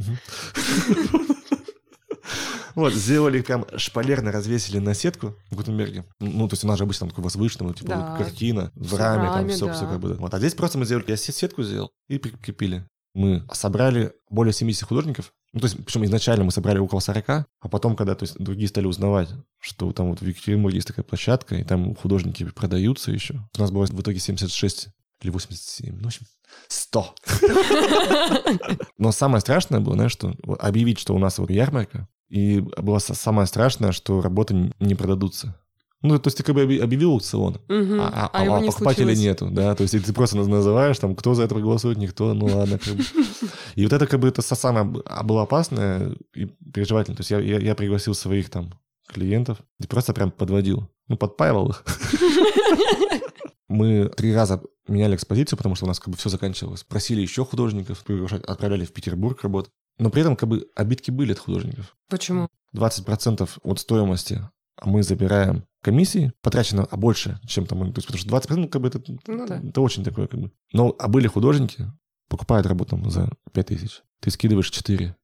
Вот, 2.76 2.92
сделали 2.94 3.40
прям 3.40 3.66
шпалерно, 3.76 4.30
развесили 4.30 4.78
на 4.78 4.94
сетку 4.94 5.35
в 5.50 5.56
Гутенберге. 5.56 6.04
Ну, 6.20 6.47
то 6.49 6.52
есть 6.54 6.62
у 6.64 6.68
нас 6.68 6.78
же 6.78 6.85
обычно 6.85 7.00
там 7.00 7.09
такой 7.11 7.25
возвышенный, 7.25 7.66
вот, 7.66 7.76
типа 7.78 7.88
Да. 7.88 8.16
картина 8.16 8.70
в 8.76 8.94
раме, 8.94 9.26
там 9.28 9.49
все, 9.49 9.66
да. 9.66 9.73
все 9.73 9.87
как 9.88 9.99
бы. 9.99 10.14
Вот, 10.14 10.32
а 10.32 10.38
здесь 10.38 10.54
просто 10.54 10.78
мы 10.78 10.85
сделали, 10.85 11.04
я 11.09 11.16
се- 11.16 11.32
сетку 11.32 11.62
сделал 11.64 11.90
и 12.09 12.18
прикрепили. 12.18 12.85
Мы 13.14 13.44
собрали 13.52 14.12
более 14.28 14.52
70 14.52 14.84
художников. 14.84 15.32
Ну, 15.52 15.60
то 15.60 15.66
есть, 15.66 15.84
причем 15.84 16.04
изначально 16.04 16.44
мы 16.44 16.52
собрали 16.52 16.78
около 16.78 17.00
40, 17.00 17.28
а 17.28 17.68
потом, 17.68 17.96
когда 17.96 18.14
то 18.14 18.22
есть, 18.22 18.38
другие 18.38 18.68
стали 18.68 18.86
узнавать, 18.86 19.30
что 19.58 19.92
там 19.92 20.10
вот 20.10 20.20
в 20.20 20.26
Екатеринбурге 20.26 20.76
есть 20.76 20.86
такая 20.86 21.04
площадка, 21.04 21.56
и 21.56 21.64
там 21.64 21.96
художники 21.96 22.44
продаются 22.44 23.10
еще. 23.10 23.42
У 23.56 23.60
нас 23.60 23.72
было 23.72 23.84
в 23.86 24.00
итоге 24.00 24.20
76 24.20 24.88
или 25.22 25.30
87, 25.30 25.96
ну, 25.96 26.04
в 26.04 26.06
общем, 26.06 26.26
100. 26.68 27.14
Но 28.98 29.12
самое 29.12 29.40
страшное 29.40 29.80
было, 29.80 29.94
знаешь, 29.94 30.12
что 30.12 30.34
объявить, 30.60 31.00
что 31.00 31.14
у 31.14 31.18
нас 31.18 31.38
вот 31.38 31.50
ярмарка, 31.50 32.08
и 32.28 32.60
было 32.60 32.98
самое 32.98 33.46
страшное, 33.48 33.90
что 33.90 34.20
работы 34.20 34.72
не 34.78 34.94
продадутся. 34.94 35.60
Ну, 36.02 36.19
то 36.19 36.28
есть 36.28 36.38
ты 36.38 36.42
как 36.42 36.54
бы 36.54 36.62
объ- 36.64 36.80
объявил 36.80 37.11
аукцион, 37.12 37.61
Мгм. 37.69 38.00
а, 38.00 38.09
а- 38.09 38.30
А 38.33 38.57
а 38.57 38.61
не 38.61 38.69
покупателей 38.69 39.14
случилось. 39.14 39.19
нету, 39.19 39.49
да, 39.50 39.75
то 39.75 39.83
есть 39.83 40.02
ты 40.02 40.12
просто 40.14 40.38
наз- 40.38 40.47
называешь, 40.49 40.99
там, 40.99 41.14
кто 41.14 41.35
за 41.35 41.42
это 41.42 41.54
проголосует, 41.54 41.99
никто, 41.99 42.33
ну 42.33 42.47
ладно. 42.47 42.78
как 42.78 42.95
бы. 42.95 43.02
И 43.76 43.85
вот 43.85 43.92
это 43.92 44.07
как 44.07 44.19
бы 44.21 44.28
это 44.28 44.40
самое 44.42 44.90
а, 45.04 45.23
было 45.23 45.42
опасное 45.42 46.16
и 46.35 46.47
переживательное. 46.47 47.16
То 47.16 47.21
есть 47.21 47.30
я, 47.30 47.38
я, 47.40 47.59
я 47.59 47.75
пригласил 47.75 48.14
своих 48.14 48.49
там 48.49 48.73
клиентов 49.09 49.59
и 49.78 49.87
просто 49.87 50.14
прям 50.14 50.30
подводил, 50.30 50.88
ну, 51.09 51.16
подпаивал 51.19 51.71
их. 51.71 51.85
Мы 53.69 54.09
три 54.09 54.35
раза 54.35 54.61
меняли 54.88 55.14
экспозицию, 55.14 55.57
потому 55.57 55.75
что 55.76 55.85
у 55.85 55.88
нас 55.88 56.00
как 56.00 56.09
бы 56.09 56.16
все 56.16 56.28
заканчивалось. 56.28 56.83
Просили 56.83 57.21
еще 57.21 57.45
художников, 57.45 58.02
отправляли 58.47 58.85
в 58.85 58.92
Петербург 58.92 59.40
работать. 59.42 59.71
Но 59.99 60.11
при 60.11 60.23
этом 60.23 60.35
как 60.35 60.49
бы 60.49 60.66
обидки 60.75 61.11
были 61.11 61.33
от 61.33 61.38
художников. 61.38 61.97
Почему? 62.09 62.49
20% 62.75 63.49
от 63.62 63.78
стоимости 63.78 64.40
мы 64.85 65.02
забираем 65.02 65.64
комиссии, 65.82 66.32
потрачено 66.42 66.87
а 66.90 66.96
больше, 66.96 67.40
чем 67.46 67.66
там, 67.66 67.92
то 67.92 67.99
есть, 67.99 68.06
потому 68.06 68.18
что 68.42 68.54
20% 68.54 68.68
как 68.68 68.82
бы 68.82 68.88
это, 68.88 69.02
Ну 69.26 69.46
да. 69.46 69.60
это 69.62 69.80
очень 69.80 70.04
такое 70.04 70.26
как 70.26 70.40
бы. 70.40 70.52
Но, 70.72 70.94
а 70.99 71.08
были 71.08 71.26
художники, 71.26 71.90
покупают 72.28 72.66
работу 72.66 72.90
там 72.96 73.10
за 73.10 73.30
5 73.52 73.66
тысяч, 73.66 74.02
ты 74.20 74.30
скидываешь 74.30 74.70
4. 74.70 75.06
Он 75.06 75.14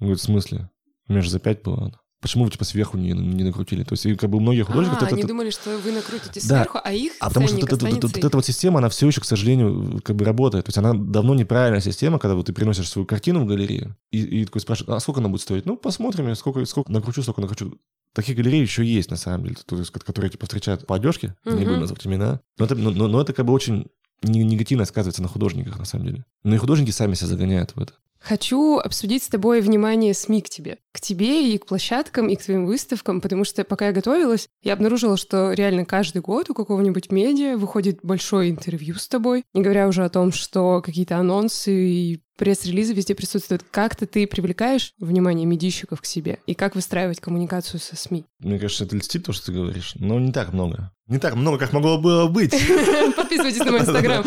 говорит, 0.00 0.20
в 0.20 0.24
смысле? 0.24 0.70
У 1.08 1.12
меня 1.12 1.22
же 1.22 1.30
за 1.30 1.38
5 1.38 1.62
было. 1.62 2.00
Почему 2.20 2.44
вы 2.44 2.50
типа 2.50 2.64
сверху 2.64 2.96
не, 2.96 3.12
не 3.12 3.44
накрутили? 3.44 3.84
То 3.84 3.92
есть, 3.92 4.06
и 4.06 4.14
как 4.16 4.30
бы 4.30 4.38
у 4.38 4.40
многих 4.40 4.68
художников... 4.68 5.02
А, 5.02 5.04
это- 5.04 5.14
они 5.14 5.22
это- 5.24 5.28
думали, 5.28 5.50
что 5.50 5.76
вы 5.76 5.92
накрутите 5.92 6.40
Да. 6.48 6.62
сверху, 6.62 6.78
а 6.82 6.90
их 6.90 7.12
а 7.20 7.28
потому 7.28 7.46
что 7.46 7.56
ценник 7.58 7.70
вот 7.70 7.76
эта, 7.76 7.84
вот- 7.84 7.86
останется 7.94 8.06
вот 8.18 8.24
эта 8.24 8.36
вот 8.38 8.46
система, 8.46 8.78
она 8.78 8.88
все 8.88 9.06
еще, 9.06 9.20
к 9.20 9.26
сожалению, 9.26 10.00
как 10.02 10.16
бы 10.16 10.24
работает. 10.24 10.64
То 10.64 10.70
есть 10.70 10.78
она 10.78 10.94
давно 10.94 11.34
неправильная 11.34 11.82
система, 11.82 12.18
когда 12.18 12.34
вот 12.34 12.46
ты 12.46 12.54
приносишь 12.54 12.88
свою 12.88 13.04
картину 13.04 13.40
в 13.44 13.46
галерею 13.46 13.94
и, 14.10 14.22
и 14.22 14.44
такой 14.46 14.62
спрашиваешь, 14.62 14.96
а 14.96 15.00
сколько 15.00 15.20
она 15.20 15.28
будет 15.28 15.42
стоить? 15.42 15.66
Ну, 15.66 15.76
посмотрим, 15.76 16.34
сколько, 16.34 16.64
сколько 16.64 16.90
накручу, 16.90 17.22
сколько 17.22 17.42
накручу. 17.42 17.78
Таких 18.14 18.36
галерей 18.36 18.62
еще 18.62 18.84
есть, 18.84 19.10
на 19.10 19.16
самом 19.16 19.42
деле, 19.44 19.56
которые 19.92 20.30
типа 20.30 20.46
встречают 20.46 20.86
по 20.86 20.96
одежке, 20.96 21.34
не 21.44 21.52
Мгм. 21.52 21.64
буду 21.64 21.80
называть 21.80 22.06
имена. 22.06 22.40
Но 22.58 22.64
это, 22.64 22.74
но, 22.76 22.90
но- 22.90 23.08
но 23.08 23.20
это 23.20 23.32
как 23.32 23.44
бы 23.44 23.52
очень 23.52 23.88
не- 24.22 24.44
негативно 24.44 24.84
сказывается 24.86 25.20
на 25.20 25.28
художниках, 25.28 25.78
на 25.78 25.84
самом 25.84 26.06
деле. 26.06 26.24
Но 26.44 26.54
и 26.54 26.58
художники 26.58 26.90
сами 26.92 27.14
себя 27.14 27.26
загоняют 27.26 27.72
в 27.74 27.80
это. 27.82 27.92
Хочу 28.20 28.78
обсудить 28.78 29.22
с 29.22 29.28
тобой 29.28 29.60
внимание 29.60 30.14
СМИ 30.14 30.40
к 30.40 30.48
тебе. 30.48 30.78
К 30.92 31.00
тебе 31.00 31.52
и 31.52 31.58
к 31.58 31.66
площадкам, 31.66 32.28
и 32.30 32.36
к 32.36 32.42
твоим 32.42 32.64
выставкам, 32.64 33.20
потому 33.20 33.44
что 33.44 33.64
пока 33.64 33.88
я 33.88 33.92
готовилась, 33.92 34.48
я 34.62 34.72
обнаружила, 34.72 35.18
что 35.18 35.52
реально 35.52 35.84
каждый 35.84 36.22
год 36.22 36.48
у 36.48 36.54
какого-нибудь 36.54 37.12
медиа 37.12 37.58
выходит 37.58 37.98
большое 38.02 38.50
интервью 38.50 38.94
с 38.94 39.08
тобой, 39.08 39.44
не 39.52 39.60
говоря 39.60 39.88
уже 39.88 40.04
о 40.04 40.08
том, 40.08 40.32
что 40.32 40.80
какие-то 40.80 41.18
анонсы 41.18 41.72
и 41.90 42.20
пресс-релизы 42.36 42.92
везде 42.94 43.14
присутствуют. 43.14 43.64
Как-то 43.70 44.06
ты 44.06 44.26
привлекаешь 44.26 44.92
внимание 44.98 45.46
медийщиков 45.46 46.00
к 46.00 46.04
себе? 46.06 46.38
И 46.46 46.54
как 46.54 46.74
выстраивать 46.74 47.20
коммуникацию 47.20 47.80
со 47.80 47.96
СМИ? 47.96 48.24
Мне 48.40 48.58
кажется, 48.58 48.84
это 48.84 48.96
льстит 48.96 49.24
то, 49.24 49.32
что 49.32 49.46
ты 49.46 49.52
говоришь, 49.52 49.92
но 49.96 50.18
не 50.18 50.32
так 50.32 50.52
много. 50.52 50.90
Не 51.06 51.18
так 51.18 51.34
много, 51.34 51.58
как 51.58 51.72
могло 51.74 51.98
было 51.98 52.28
быть. 52.28 52.50
Подписывайтесь 53.16 53.58
на 53.58 53.72
мой 53.72 53.80
инстаграм. 53.80 54.24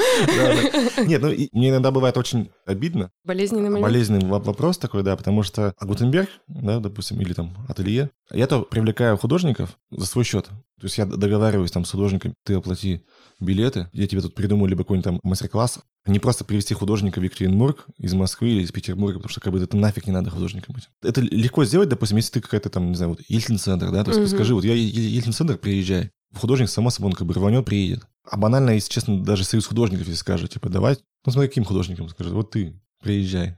Нет, 1.08 1.22
ну 1.22 1.30
мне 1.52 1.70
иногда 1.70 1.90
бывает 1.92 2.18
очень 2.18 2.52
обидно, 2.66 3.10
Болезненный 3.24 3.70
момент. 3.70 3.84
болезненный 3.84 4.28
воп- 4.28 4.44
вопрос 4.44 4.78
такой, 4.78 5.02
да, 5.04 5.16
потому 5.16 5.42
что 5.44 5.74
Гутенберг, 5.82 6.30
да, 6.48 6.80
допустим, 6.80 7.20
или 7.22 7.34
там 7.34 7.56
ателье, 7.68 8.12
я 8.32 8.46
то 8.48 8.62
привлекаю 8.62 9.18
художников 9.18 9.78
за 9.90 10.06
свой 10.06 10.24
счет. 10.24 10.46
То 10.80 10.84
есть 10.86 10.98
я 11.00 11.06
договариваюсь 11.08 11.72
там 11.72 11.84
с 11.86 11.90
художником, 11.92 12.36
ты 12.46 12.54
оплати 12.54 13.02
билеты, 13.40 13.90
я 13.94 14.08
тебе 14.08 14.22
тут 14.22 14.36
придумаю 14.36 14.70
либо 14.70 14.84
какой-нибудь 14.84 15.04
там 15.06 15.20
мастер-класс, 15.24 15.80
не 16.08 16.20
просто 16.20 16.46
привести 16.46 16.74
художника 16.74 17.20
в 17.20 17.24
Екатеринбург 17.24 17.86
из 17.98 18.14
Москвы 18.14 18.50
или 18.50 18.64
из 18.64 18.72
Петербурга, 18.72 19.20
потому 19.20 19.30
что 19.32 19.42
как 19.42 19.54
бы 19.54 19.60
это 19.62 19.78
нафиг 19.78 20.08
не 20.08 20.14
надо 20.14 20.30
художникам 20.30 20.76
быть. 20.76 20.90
Это 21.04 21.22
легко 21.22 21.66
сделать, 21.66 21.90
допустим, 21.90 22.18
если 22.18 22.34
ты 22.34 22.42
какая-то 22.42 22.70
там, 22.70 22.90
не 22.90 22.96
знаю, 22.96 23.12
вот 23.12 23.22
Ельцин-центр, 23.28 23.92
да, 23.92 24.04
то 24.04 24.12
есть 24.12 24.22
Мгм. 24.22 24.30
скажи, 24.30 24.54
вот 24.56 24.64
я 24.66 24.74
Ельцин-центр, 24.74 25.58
приезжай. 25.58 26.12
Художник, 26.36 26.70
само 26.70 26.90
собой, 26.90 27.12
он 27.12 27.16
как 27.16 27.26
бы 27.26 27.34
рванет, 27.34 27.66
приедет. 27.66 28.06
А 28.30 28.38
банально, 28.38 28.72
если 28.72 28.92
честно, 28.92 29.24
даже 29.24 29.44
союз 29.44 29.66
художников, 29.66 30.08
если 30.08 30.20
скажет, 30.20 30.52
типа, 30.52 30.70
давай, 30.70 30.98
ну 31.26 31.32
смотри, 31.32 31.48
каким 31.48 31.64
художникам 31.64 32.10
скажет, 32.10 32.34
вот 32.34 32.52
ты, 32.52 32.80
приезжай. 33.02 33.58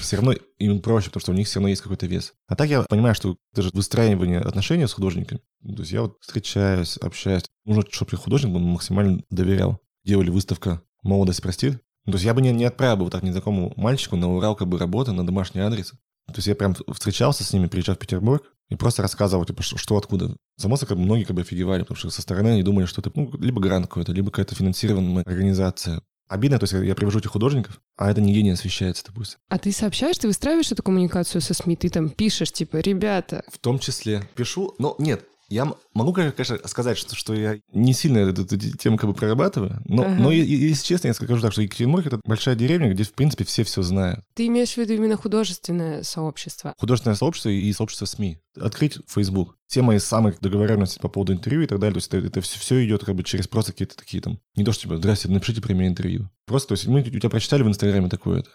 Все 0.00 0.16
равно 0.16 0.34
им 0.58 0.80
проще, 0.80 1.06
потому 1.06 1.20
что 1.22 1.32
у 1.32 1.34
них 1.34 1.46
все 1.46 1.58
равно 1.58 1.68
есть 1.68 1.80
какой-то 1.80 2.06
вес. 2.06 2.34
А 2.46 2.56
так 2.56 2.68
я 2.68 2.82
понимаю, 2.82 3.14
что 3.14 3.36
даже 3.54 3.70
выстраивание 3.72 4.40
отношений 4.40 4.86
с 4.86 4.92
художниками, 4.92 5.40
то 5.62 5.80
есть 5.80 5.92
я 5.92 6.02
вот 6.02 6.18
встречаюсь, 6.20 6.98
общаюсь. 6.98 7.44
Нужно, 7.64 7.84
чтобы 7.90 8.16
художник 8.18 8.54
он 8.54 8.64
максимально 8.64 9.22
доверял. 9.30 9.80
Делали 10.04 10.28
выставка 10.28 10.82
«Молодость 11.02 11.42
простит». 11.42 11.80
Ну, 12.04 12.12
То 12.12 12.16
есть 12.16 12.24
я 12.24 12.34
бы 12.34 12.42
не, 12.42 12.50
не 12.52 12.64
отправил 12.64 12.96
бы 12.96 13.04
вот 13.04 13.12
так 13.12 13.22
незнакомому 13.22 13.72
мальчику 13.76 14.16
на 14.16 14.32
Урал 14.34 14.56
как 14.56 14.68
бы 14.68 14.78
работы, 14.78 15.12
на 15.12 15.24
домашний 15.24 15.60
адрес. 15.60 15.92
То 16.26 16.36
есть 16.36 16.48
я 16.48 16.54
прям 16.54 16.74
встречался 16.74 17.44
с 17.44 17.52
ними, 17.52 17.66
приезжал 17.66 17.94
в 17.94 17.98
Петербург 17.98 18.44
и 18.68 18.76
просто 18.76 19.02
рассказывал, 19.02 19.44
типа, 19.44 19.62
что, 19.62 19.76
что 19.76 19.96
откуда. 19.96 20.36
Само 20.56 20.76
собой, 20.76 20.88
как 20.88 20.98
бы 20.98 21.04
многие 21.04 21.24
как 21.24 21.36
бы 21.36 21.42
офигевали, 21.42 21.82
потому 21.82 21.96
что 21.96 22.10
со 22.10 22.22
стороны 22.22 22.48
они 22.48 22.62
думали, 22.62 22.86
что 22.86 23.00
это 23.00 23.12
ну, 23.14 23.30
либо 23.38 23.60
грант 23.60 23.86
какой-то, 23.86 24.12
либо 24.12 24.30
какая-то 24.30 24.54
финансированная 24.54 25.24
организация. 25.24 26.02
Обидно, 26.28 26.58
то 26.58 26.64
есть 26.64 26.72
я 26.72 26.94
привожу 26.94 27.18
этих 27.18 27.30
художников, 27.30 27.80
а 27.96 28.10
это 28.10 28.22
нигде 28.22 28.42
не 28.42 28.50
освещается, 28.50 29.04
допустим. 29.06 29.38
А 29.50 29.58
ты 29.58 29.70
сообщаешь, 29.70 30.16
ты 30.16 30.28
выстраиваешь 30.28 30.72
эту 30.72 30.82
коммуникацию 30.82 31.42
со 31.42 31.52
СМИ? 31.52 31.76
Ты 31.76 31.90
там 31.90 32.08
пишешь, 32.08 32.52
типа, 32.52 32.78
ребята, 32.78 33.44
В 33.52 33.58
том 33.58 33.78
числе 33.78 34.22
пишу, 34.34 34.74
но 34.78 34.94
нет, 34.98 35.26
Я 35.52 35.70
могу, 35.92 36.14
конечно, 36.14 36.58
сказать, 36.66 36.96
что, 36.96 37.14
что 37.14 37.34
я 37.34 37.60
не 37.74 37.92
сильно 37.92 38.18
эту, 38.18 38.42
эту 38.42 38.56
тему 38.56 38.96
как 38.96 39.10
бы 39.10 39.14
прорабатываю, 39.14 39.82
но, 39.84 40.02
ага. 40.02 40.14
но 40.14 40.30
если 40.30 40.82
честно, 40.82 41.08
я 41.08 41.14
скажу 41.14 41.42
так, 41.42 41.52
что 41.52 41.60
Екатеринбург— 41.60 42.06
это 42.06 42.20
большая 42.24 42.54
деревня, 42.54 42.90
где, 42.90 43.04
в 43.04 43.12
принципе, 43.12 43.44
все 43.44 43.62
все 43.62 43.82
знают. 43.82 44.24
Ты 44.32 44.46
имеешь 44.46 44.72
в 44.72 44.78
виду 44.78 44.94
именно 44.94 45.18
художественное 45.18 46.04
сообщество? 46.04 46.74
Художественное 46.78 47.16
сообщество 47.16 47.50
и 47.50 47.70
сообщество 47.74 48.06
СМИ. 48.06 48.38
Открыть 48.58 48.98
Facebook. 49.06 49.56
Все 49.66 49.82
мои 49.82 49.98
самые 49.98 50.34
договоренности 50.40 50.98
по 50.98 51.08
поводу 51.08 51.34
интервью 51.34 51.60
и 51.60 51.66
так 51.66 51.78
далее, 51.78 51.92
то 51.92 51.98
есть 51.98 52.08
это, 52.08 52.26
это 52.26 52.40
все, 52.40 52.58
все 52.58 52.86
идет 52.86 53.04
как 53.04 53.14
бы 53.14 53.22
через 53.22 53.46
просто 53.46 53.72
какие-то 53.72 53.94
такие 53.94 54.22
там... 54.22 54.40
Не 54.56 54.64
то, 54.64 54.72
что 54.72 54.84
типа, 54.84 54.96
здрасте, 54.96 55.28
напишите 55.28 55.60
про 55.60 55.74
меня 55.74 55.88
интервью. 55.88 56.30
Просто, 56.46 56.68
то 56.68 56.72
есть 56.72 56.86
мы 56.86 57.00
у 57.00 57.04
тебя 57.04 57.28
прочитали 57.28 57.62
в 57.62 57.68
Инстаграме 57.68 58.08
такое-то. 58.08 58.50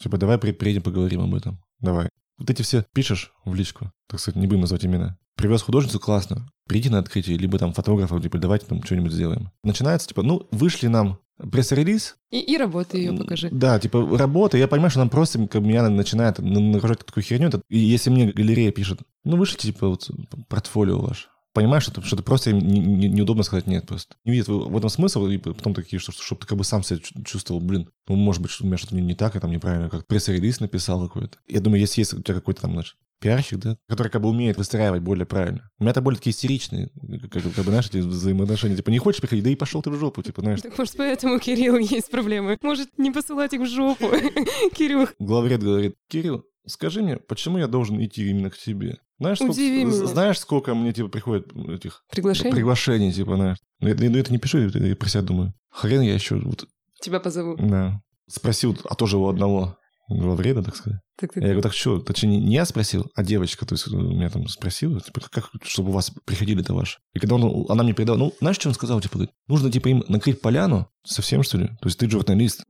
Типа, 0.00 0.18
давай 0.18 0.38
приедем, 0.38 0.82
поговорим 0.82 1.20
об 1.20 1.36
этом. 1.36 1.62
Давай. 1.78 2.08
Вот 2.42 2.50
эти 2.50 2.62
все 2.62 2.84
пишешь 2.92 3.32
в 3.44 3.54
личку, 3.54 3.92
так 4.08 4.18
сказать, 4.18 4.34
не 4.34 4.48
будем 4.48 4.62
называть 4.62 4.84
имена. 4.84 5.16
Привез 5.36 5.62
художницу, 5.62 6.00
классно. 6.00 6.48
Приди 6.66 6.88
на 6.88 6.98
открытие, 6.98 7.38
либо 7.38 7.56
там 7.56 7.72
фотографа, 7.72 8.20
типа, 8.20 8.38
давайте 8.38 8.66
там 8.66 8.82
что-нибудь 8.82 9.12
сделаем. 9.12 9.52
Начинается, 9.62 10.08
типа, 10.08 10.24
ну, 10.24 10.48
вышли 10.50 10.88
нам 10.88 11.20
пресс-релиз. 11.38 12.16
И, 12.32 12.40
и 12.40 12.56
работа 12.56 12.98
ее 12.98 13.12
покажи. 13.12 13.48
Да, 13.52 13.78
типа, 13.78 14.18
работа. 14.18 14.58
Я 14.58 14.66
понимаю, 14.66 14.90
что 14.90 14.98
нам 14.98 15.08
просто 15.08 15.46
как, 15.46 15.62
меня 15.62 15.88
начинает 15.88 16.40
нагружать 16.40 17.06
такую 17.06 17.22
херню. 17.22 17.48
И 17.68 17.78
если 17.78 18.10
мне 18.10 18.32
галерея 18.32 18.72
пишет, 18.72 19.02
ну, 19.22 19.36
вышлите, 19.36 19.68
типа, 19.68 19.88
вот, 19.88 20.10
портфолио 20.48 20.98
ваш 20.98 21.28
понимаешь, 21.52 21.84
что, 21.84 22.02
что 22.02 22.16
ты 22.16 22.22
просто 22.22 22.50
им 22.50 22.58
не, 22.58 22.80
не, 22.80 23.08
неудобно 23.08 23.42
сказать 23.42 23.66
нет 23.66 23.86
просто. 23.86 24.16
Не 24.24 24.32
видят 24.32 24.48
в, 24.48 24.76
этом 24.76 24.90
смысл, 24.90 25.26
и 25.26 25.38
потом 25.38 25.74
такие, 25.74 26.00
что, 26.00 26.12
чтобы 26.12 26.40
ты 26.40 26.46
как 26.46 26.58
бы 26.58 26.64
сам 26.64 26.82
себя 26.82 27.00
чувствовал, 27.24 27.60
блин, 27.60 27.88
ну, 28.08 28.16
может 28.16 28.42
быть, 28.42 28.50
что 28.50 28.64
у 28.64 28.66
меня 28.66 28.78
что-то 28.78 28.94
не, 28.94 29.02
не 29.02 29.14
так, 29.14 29.34
я 29.34 29.40
там 29.40 29.50
неправильно, 29.50 29.90
как 29.90 30.06
пресс-релиз 30.06 30.60
написал 30.60 31.06
какой-то. 31.06 31.38
Я 31.46 31.60
думаю, 31.60 31.80
если 31.80 32.00
есть 32.00 32.14
у 32.14 32.22
тебя 32.22 32.34
какой-то 32.34 32.62
там, 32.62 32.72
знаешь, 32.72 32.96
пиарщик, 33.22 33.58
да, 33.58 33.78
который 33.88 34.08
как 34.08 34.20
бы 34.20 34.28
умеет 34.28 34.58
выстраивать 34.58 35.00
более 35.00 35.24
правильно. 35.24 35.70
У 35.78 35.84
меня 35.84 35.92
это 35.92 36.02
более 36.02 36.18
такие 36.18 36.34
истеричные, 36.34 36.90
как, 37.30 37.42
как 37.42 37.64
бы, 37.64 37.70
знаешь, 37.70 37.86
эти 37.86 37.98
взаимоотношения. 37.98 38.76
Типа, 38.76 38.90
не 38.90 38.98
хочешь 38.98 39.20
приходить, 39.20 39.44
да 39.44 39.50
и 39.50 39.56
пошел 39.56 39.80
ты 39.80 39.90
в 39.90 39.98
жопу, 39.98 40.22
типа, 40.22 40.42
знаешь. 40.42 40.60
Так 40.60 40.76
может, 40.76 40.96
поэтому 40.96 41.38
Кирилл 41.38 41.78
есть 41.78 42.10
проблемы. 42.10 42.58
Может, 42.60 42.98
не 42.98 43.12
посылать 43.12 43.52
их 43.54 43.60
в 43.60 43.66
жопу, 43.66 44.10
Кирилл. 44.74 45.08
Главред 45.20 45.62
говорит, 45.62 45.94
Кирилл, 46.08 46.44
скажи 46.66 47.02
мне, 47.02 47.16
почему 47.16 47.58
я 47.58 47.66
должен 47.66 48.02
идти 48.04 48.28
именно 48.28 48.50
к 48.50 48.58
тебе? 48.58 48.98
Знаешь, 49.18 49.40
Удиви 49.40 49.82
сколько, 49.82 49.96
меня. 49.96 50.06
знаешь, 50.06 50.38
сколько 50.38 50.74
мне 50.74 50.92
типа 50.92 51.08
приходит 51.08 51.52
этих 51.68 52.04
приглашений, 52.10 52.52
приглашений 52.52 53.12
типа, 53.12 53.36
знаешь. 53.36 53.58
Ну, 53.80 53.88
я, 53.88 53.94
я 53.94 54.20
это 54.20 54.32
не 54.32 54.38
пишу, 54.38 54.58
я 54.58 54.96
про 54.96 55.08
себя 55.08 55.22
думаю. 55.22 55.54
Хрен 55.70 56.00
я 56.00 56.14
еще 56.14 56.36
вот. 56.36 56.66
Тебя 57.00 57.20
позову. 57.20 57.56
Да. 57.56 58.00
Спросил, 58.28 58.76
а 58.88 58.94
тоже 58.94 59.18
у 59.18 59.28
одного 59.28 59.78
вреда, 60.08 60.62
так 60.62 60.76
сказать. 60.76 61.00
Так, 61.16 61.32
так, 61.32 61.42
я 61.42 61.48
говорю, 61.48 61.62
так 61.62 61.72
что, 61.72 62.00
точнее, 62.00 62.38
не 62.38 62.54
я 62.54 62.64
спросил, 62.64 63.10
а 63.14 63.22
девочка, 63.22 63.64
то 63.66 63.74
есть 63.74 63.86
у 63.88 63.98
меня 63.98 64.28
там 64.28 64.46
спросила, 64.48 65.00
типа, 65.00 65.20
как, 65.30 65.50
чтобы 65.64 65.90
у 65.90 65.92
вас 65.92 66.12
приходили-то 66.24 66.74
ваши. 66.74 66.98
И 67.14 67.18
когда 67.18 67.36
он, 67.36 67.66
она 67.68 67.84
мне 67.84 67.92
передала, 67.92 68.18
ну, 68.18 68.34
знаешь, 68.40 68.56
что 68.56 68.68
он 68.68 68.74
сказал, 68.74 69.00
типа, 69.00 69.28
нужно, 69.46 69.70
типа, 69.70 69.88
им 69.88 70.04
накрыть 70.08 70.40
поляну 70.40 70.88
совсем, 71.04 71.42
что 71.42 71.58
ли? 71.58 71.66
То 71.66 71.86
есть 71.86 71.98
ты 71.98 72.10
журналист, 72.10 72.64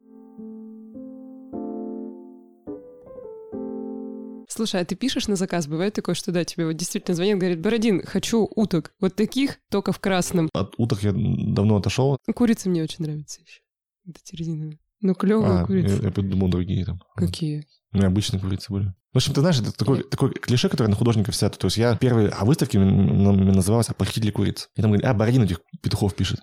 Слушай, 4.52 4.82
а 4.82 4.84
ты 4.84 4.96
пишешь 4.96 5.28
на 5.28 5.36
заказ? 5.36 5.66
Бывает 5.66 5.94
такое, 5.94 6.14
что 6.14 6.30
да, 6.30 6.44
тебе 6.44 6.66
вот 6.66 6.76
действительно 6.76 7.14
звонит, 7.14 7.38
говорит, 7.38 7.60
Бородин, 7.60 8.04
хочу 8.04 8.46
уток. 8.54 8.92
Вот 9.00 9.16
таких, 9.16 9.56
только 9.70 9.92
в 9.92 9.98
красном. 9.98 10.50
От 10.52 10.74
уток 10.76 11.02
я 11.02 11.12
давно 11.14 11.76
отошел. 11.76 12.18
Курица 12.34 12.68
мне 12.68 12.82
очень 12.82 13.02
нравится 13.02 13.40
еще. 13.40 13.62
Это 14.06 14.18
резиновые. 14.32 14.78
Ну, 15.00 15.14
клевая 15.14 15.62
а, 15.62 15.66
курица. 15.66 15.94
Я, 15.94 16.02
я 16.02 16.10
думал, 16.10 16.48
другие 16.48 16.84
там. 16.84 17.00
Какие? 17.16 17.66
У 17.92 17.96
меня 17.96 18.08
обычные 18.08 18.40
курицы 18.40 18.70
были. 18.70 18.92
В 19.14 19.16
общем, 19.16 19.32
ты 19.32 19.40
знаешь, 19.40 19.58
это 19.58 19.72
такой, 19.72 20.02
такой 20.02 20.34
клише, 20.34 20.68
который 20.68 20.88
на 20.88 20.96
художника 20.96 21.32
вся. 21.32 21.48
То 21.48 21.68
есть 21.68 21.78
я 21.78 21.96
первый, 21.96 22.28
а 22.28 22.44
выставки 22.44 22.76
называлась 22.76 23.86
«Похитители 23.96 24.32
куриц». 24.32 24.68
И 24.76 24.82
там 24.82 24.90
говорили, 24.90 25.08
а, 25.08 25.14
Бородин 25.14 25.44
этих 25.44 25.60
петухов 25.80 26.14
пишет. 26.14 26.40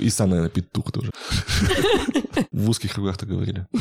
И 0.00 0.10
сам, 0.10 0.30
наверное, 0.30 0.50
петух 0.50 0.90
тоже. 0.90 1.12
В 2.50 2.68
узких 2.68 2.94
кругах-то 2.94 3.26
говорили. 3.26 3.68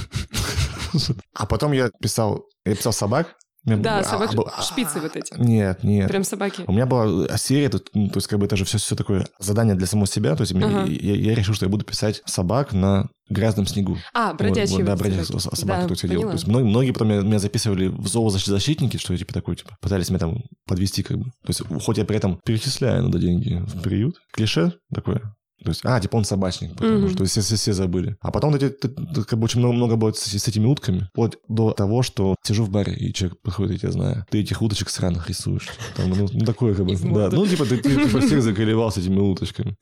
А 1.34 1.48
потом 1.48 1.72
я 1.72 1.90
писал, 2.00 2.46
я 2.66 2.76
писал 2.76 2.94
собак, 2.94 3.36
да, 3.66 4.00
а, 4.00 4.04
собак, 4.04 4.32
а, 4.36 4.62
шпицы 4.62 5.00
вот 5.00 5.16
эти. 5.16 5.34
Нет, 5.38 5.84
нет. 5.84 6.10
Прям 6.10 6.24
собаки. 6.24 6.64
У 6.68 6.74
меня 6.74 6.86
была 6.86 7.38
серия, 7.38 7.70
то, 7.70 7.80
то 7.80 7.92
есть 7.94 8.28
как 8.28 8.40
бы 8.40 8.46
это 8.46 8.58
же 8.58 8.66
все, 8.66 8.78
все 8.78 8.96
такое 8.96 9.26
задание 9.40 9.76
для 9.76 9.88
самого 9.88 10.08
себя. 10.08 10.36
То 10.36 10.42
есть 10.42 10.54
ага. 10.54 10.86
я, 10.86 11.16
я 11.16 11.36
решил, 11.36 11.54
что 11.54 11.66
я 11.66 11.70
буду 11.70 11.86
писать 11.86 12.22
собак 12.26 12.74
на 12.74 13.10
грязном 13.30 13.66
снегу. 13.66 13.98
А, 14.14 14.34
бродячие 14.34 14.80
вот, 14.80 14.86
Да, 14.86 14.96
бродячие 14.98 15.26
собаки, 15.26 15.60
собаки 15.60 15.82
да, 15.82 15.88
есть 15.90 16.04
я 16.04 16.10
делал. 16.10 16.28
То 16.28 16.34
есть 16.34 16.48
многие, 16.48 16.70
многие 16.70 16.92
потом 16.92 17.08
меня, 17.10 17.22
меня 17.22 17.40
записывали 17.40 17.88
в 17.88 18.08
зоозащитники, 18.08 18.98
что 18.98 19.14
я 19.14 19.20
типа 19.20 19.34
такой, 19.34 19.56
типа, 19.56 19.78
пытались 19.82 20.10
меня 20.10 20.20
там 20.20 20.44
подвести 20.68 21.04
как 21.04 21.18
бы. 21.18 21.26
То 21.26 21.50
есть 21.50 21.62
хоть 21.84 21.98
я 21.98 22.06
при 22.06 22.18
этом 22.18 22.40
перечисляю 22.46 23.04
надо 23.04 23.18
деньги 23.18 23.64
в 23.66 23.82
приют. 23.82 24.18
Клише 24.34 24.74
такое. 24.94 25.22
То 25.64 25.70
есть, 25.70 25.82
а, 25.84 26.00
типа 26.00 26.18
он 26.18 26.26
собачник, 26.26 26.74
потому 26.74 27.08
mm-hmm. 27.08 27.14
что 27.14 27.26
все, 27.26 27.42
все, 27.42 27.56
все 27.56 27.74
забыли. 27.74 28.18
А 28.22 28.32
потом 28.32 28.56
эти, 28.56 28.70
как 28.70 29.40
бы 29.40 29.46
очень 29.46 29.60
много, 29.60 29.74
много 29.74 29.96
было 29.96 30.12
с, 30.12 30.20
с 30.20 30.48
этими 30.48 30.66
утками, 30.66 31.08
вплоть 31.12 31.38
до 31.48 31.72
того, 31.72 32.04
что 32.04 32.36
сижу 32.44 32.64
в 32.64 32.70
баре, 32.70 32.94
и 32.94 33.14
человек 33.14 33.40
подходит, 33.42 33.74
я 33.74 33.78
тебя 33.80 33.92
знаю, 33.92 34.26
ты 34.30 34.42
этих 34.42 34.62
уточек 34.62 34.90
сраных 34.90 35.30
рисуешь. 35.30 35.70
Там, 35.96 36.10
ну, 36.10 36.28
ну, 36.32 36.46
такое 36.46 36.76
как 36.76 36.86
бы, 36.86 36.96
да. 36.96 37.30
Ну, 37.32 37.48
типа, 37.48 37.66
ты, 37.66 37.78
ты 37.78 37.96
типа, 37.96 38.20
всех 38.20 38.42
заколебал 38.42 38.92
с 38.92 38.98
этими 38.98 39.20
уточками. 39.20 39.76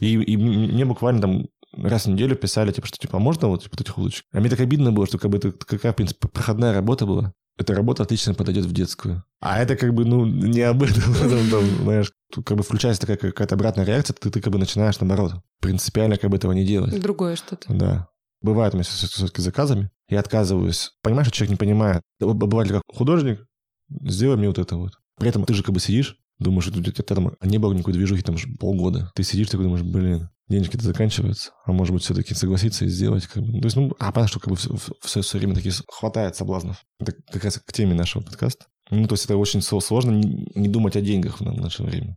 И, 0.00 0.14
и 0.14 0.36
мне 0.36 0.84
буквально 0.84 1.20
там 1.20 1.46
раз 1.76 2.06
в 2.06 2.10
неделю 2.10 2.36
писали, 2.36 2.72
типа, 2.72 2.86
что, 2.86 2.98
типа, 2.98 3.16
а 3.16 3.20
можно 3.20 3.48
вот, 3.48 3.62
типа, 3.62 3.74
этих 3.80 3.96
уточек? 3.98 4.24
А 4.32 4.40
мне 4.40 4.50
так 4.50 4.60
обидно 4.60 4.92
было, 4.92 5.06
что, 5.06 5.18
как 5.18 5.30
бы, 5.30 5.38
это 5.38 5.52
какая, 5.52 5.92
в 5.92 5.96
принципе, 5.96 6.28
проходная 6.28 6.72
работа 6.72 7.06
была 7.06 7.32
эта 7.56 7.74
работа 7.74 8.02
отлично 8.02 8.34
подойдет 8.34 8.64
в 8.64 8.72
детскую. 8.72 9.24
А 9.40 9.60
это 9.60 9.76
как 9.76 9.94
бы, 9.94 10.04
ну, 10.04 10.26
не 10.26 10.62
об 10.62 10.82
этом, 10.82 11.02
там, 11.50 11.64
знаешь, 11.82 12.12
тут 12.32 12.46
как 12.46 12.56
бы 12.56 12.62
включается 12.62 13.00
такая 13.02 13.16
какая-то 13.16 13.54
обратная 13.54 13.84
реакция, 13.84 14.14
ты, 14.14 14.30
ты 14.30 14.40
как 14.40 14.52
бы 14.52 14.58
начинаешь, 14.58 14.98
наоборот, 15.00 15.34
принципиально 15.60 16.16
как 16.16 16.30
бы 16.30 16.36
этого 16.36 16.52
не 16.52 16.64
делать. 16.64 17.00
Другое 17.00 17.36
что-то. 17.36 17.72
Да. 17.72 18.08
Бывает 18.42 18.74
у 18.74 18.76
меня 18.76 18.84
все-таки 18.84 19.40
заказами, 19.40 19.90
я 20.08 20.20
отказываюсь. 20.20 20.92
Понимаешь, 21.02 21.28
что 21.28 21.36
человек 21.36 21.52
не 21.52 21.56
понимает. 21.56 22.02
Бывает 22.20 22.70
как 22.70 22.82
художник, 22.92 23.46
сделай 23.88 24.36
мне 24.36 24.48
вот 24.48 24.58
это 24.58 24.76
вот. 24.76 24.92
При 25.16 25.28
этом 25.28 25.44
ты 25.44 25.54
же 25.54 25.62
как 25.62 25.74
бы 25.74 25.80
сидишь, 25.80 26.18
думаешь, 26.38 26.66
у 26.66 26.70
тебя 26.70 26.92
там 27.04 27.36
не 27.42 27.58
было 27.58 27.72
никакой 27.72 27.94
движухи 27.94 28.22
там 28.22 28.36
полгода. 28.58 29.10
Ты 29.14 29.22
сидишь 29.22 29.48
такой 29.48 29.64
думаешь, 29.64 29.84
блин, 29.84 30.28
денежки-то 30.48 30.84
заканчиваются, 30.84 31.52
а 31.64 31.72
может 31.72 31.94
быть, 31.94 32.02
все-таки 32.02 32.34
согласиться 32.34 32.84
и 32.84 32.88
сделать. 32.88 33.26
Как 33.26 33.42
бы. 33.42 33.60
То 33.60 33.66
есть, 33.66 33.76
ну, 33.76 33.92
а 33.98 34.12
понятно, 34.12 34.28
что 34.28 34.40
как 34.40 34.50
бы 34.50 34.56
все, 34.56 34.76
все, 35.02 35.22
все 35.22 35.38
время 35.38 35.54
такие 35.54 35.74
хватает 35.88 36.36
соблазнов. 36.36 36.84
Это 36.98 37.12
как 37.30 37.44
раз 37.44 37.58
к 37.58 37.72
теме 37.72 37.94
нашего 37.94 38.22
подкаста. 38.22 38.66
Ну, 38.90 39.06
то 39.06 39.14
есть 39.14 39.24
это 39.24 39.36
очень 39.36 39.62
сложно 39.62 40.10
не, 40.10 40.46
не 40.54 40.68
думать 40.68 40.96
о 40.96 41.00
деньгах 41.00 41.40
в 41.40 41.44
наше 41.44 41.82
время. 41.82 42.16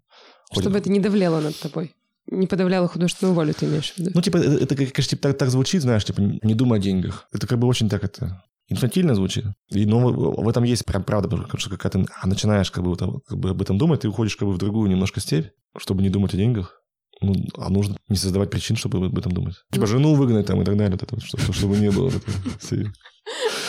Хоть... 0.49 0.63
Чтобы 0.63 0.77
это 0.77 0.89
не 0.89 0.99
давлело 0.99 1.39
над 1.39 1.57
тобой. 1.57 1.93
Не 2.29 2.47
подавляло 2.47 2.89
художественную 2.89 3.33
волю, 3.33 3.53
ты 3.53 3.65
имеешь 3.65 3.93
в 3.93 3.97
виду? 3.97 4.11
Ну, 4.13 4.21
типа, 4.21 4.37
это, 4.37 4.63
это 4.63 4.75
конечно, 4.75 5.03
типа, 5.03 5.21
так, 5.21 5.37
так 5.37 5.49
звучит, 5.49 5.81
знаешь, 5.81 6.03
типа, 6.03 6.19
не 6.19 6.53
думай 6.53 6.79
о 6.79 6.81
деньгах. 6.81 7.27
Это 7.31 7.47
как 7.47 7.57
бы 7.57 7.67
очень 7.67 7.87
так 7.87 8.03
это 8.03 8.43
инфантильно 8.69 9.15
звучит. 9.15 9.45
И, 9.69 9.85
но 9.85 9.99
ну, 10.09 10.41
в 10.41 10.49
этом 10.49 10.63
есть 10.63 10.85
прям 10.85 11.03
правда, 11.03 11.29
потому 11.29 11.57
что 11.57 11.69
когда 11.77 11.89
ты 11.89 12.05
начинаешь 12.25 12.69
как 12.69 12.83
бы, 12.83 12.95
как 12.97 13.37
бы 13.37 13.51
об 13.51 13.61
этом 13.61 13.77
думать, 13.77 14.01
ты 14.01 14.09
уходишь 14.09 14.35
как 14.35 14.47
бы 14.47 14.53
в 14.53 14.57
другую 14.57 14.89
немножко 14.89 15.19
степь, 15.19 15.47
чтобы 15.77 16.03
не 16.03 16.09
думать 16.09 16.33
о 16.33 16.37
деньгах. 16.37 16.81
Ну, 17.21 17.33
а 17.57 17.69
нужно 17.69 17.97
не 18.09 18.15
создавать 18.15 18.51
причин, 18.51 18.75
чтобы 18.75 19.05
об 19.05 19.17
этом 19.17 19.31
думать. 19.31 19.55
Типа 19.71 19.85
ну. 19.85 19.87
жену 19.87 20.13
выгнать 20.15 20.45
там 20.45 20.61
и 20.61 20.65
так 20.65 20.77
далее, 20.77 20.97
вот 20.99 21.03
это, 21.03 21.19
чтобы, 21.25 21.53
чтобы 21.53 21.77
не 21.77 21.89
было. 21.89 22.11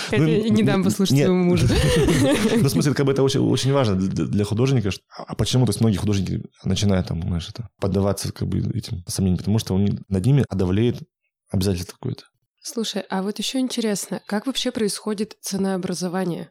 Хотя 0.08 0.22
ну, 0.22 0.28
я 0.28 0.48
не 0.48 0.62
дам 0.62 0.84
послушать 0.84 1.16
нет. 1.16 1.26
своему 1.26 1.44
мужу. 1.44 1.66
Ну, 2.56 2.68
в 2.68 2.70
смысле, 2.70 2.94
как 2.94 3.06
бы 3.06 3.12
это 3.12 3.22
очень, 3.22 3.40
очень 3.40 3.72
важно 3.72 3.96
для, 3.96 4.24
для 4.24 4.44
художника. 4.44 4.90
А 5.10 5.34
почему? 5.34 5.66
То 5.66 5.70
есть 5.70 5.80
многие 5.80 5.96
художники 5.96 6.42
начинают 6.64 7.08
там, 7.08 7.22
знаешь, 7.22 7.48
это, 7.48 7.68
поддаваться 7.80 8.32
как 8.32 8.48
бы 8.48 8.58
этим 8.58 9.04
сомнениям, 9.06 9.38
потому 9.38 9.58
что 9.58 9.74
он 9.74 10.04
над 10.08 10.26
ними 10.26 10.44
одавляет 10.48 11.02
обязательство 11.50 11.94
какое-то. 11.94 12.24
Слушай, 12.62 13.02
а 13.08 13.22
вот 13.22 13.38
еще 13.38 13.58
интересно, 13.58 14.20
как 14.26 14.46
вообще 14.46 14.70
происходит 14.70 15.36
ценообразование? 15.40 16.50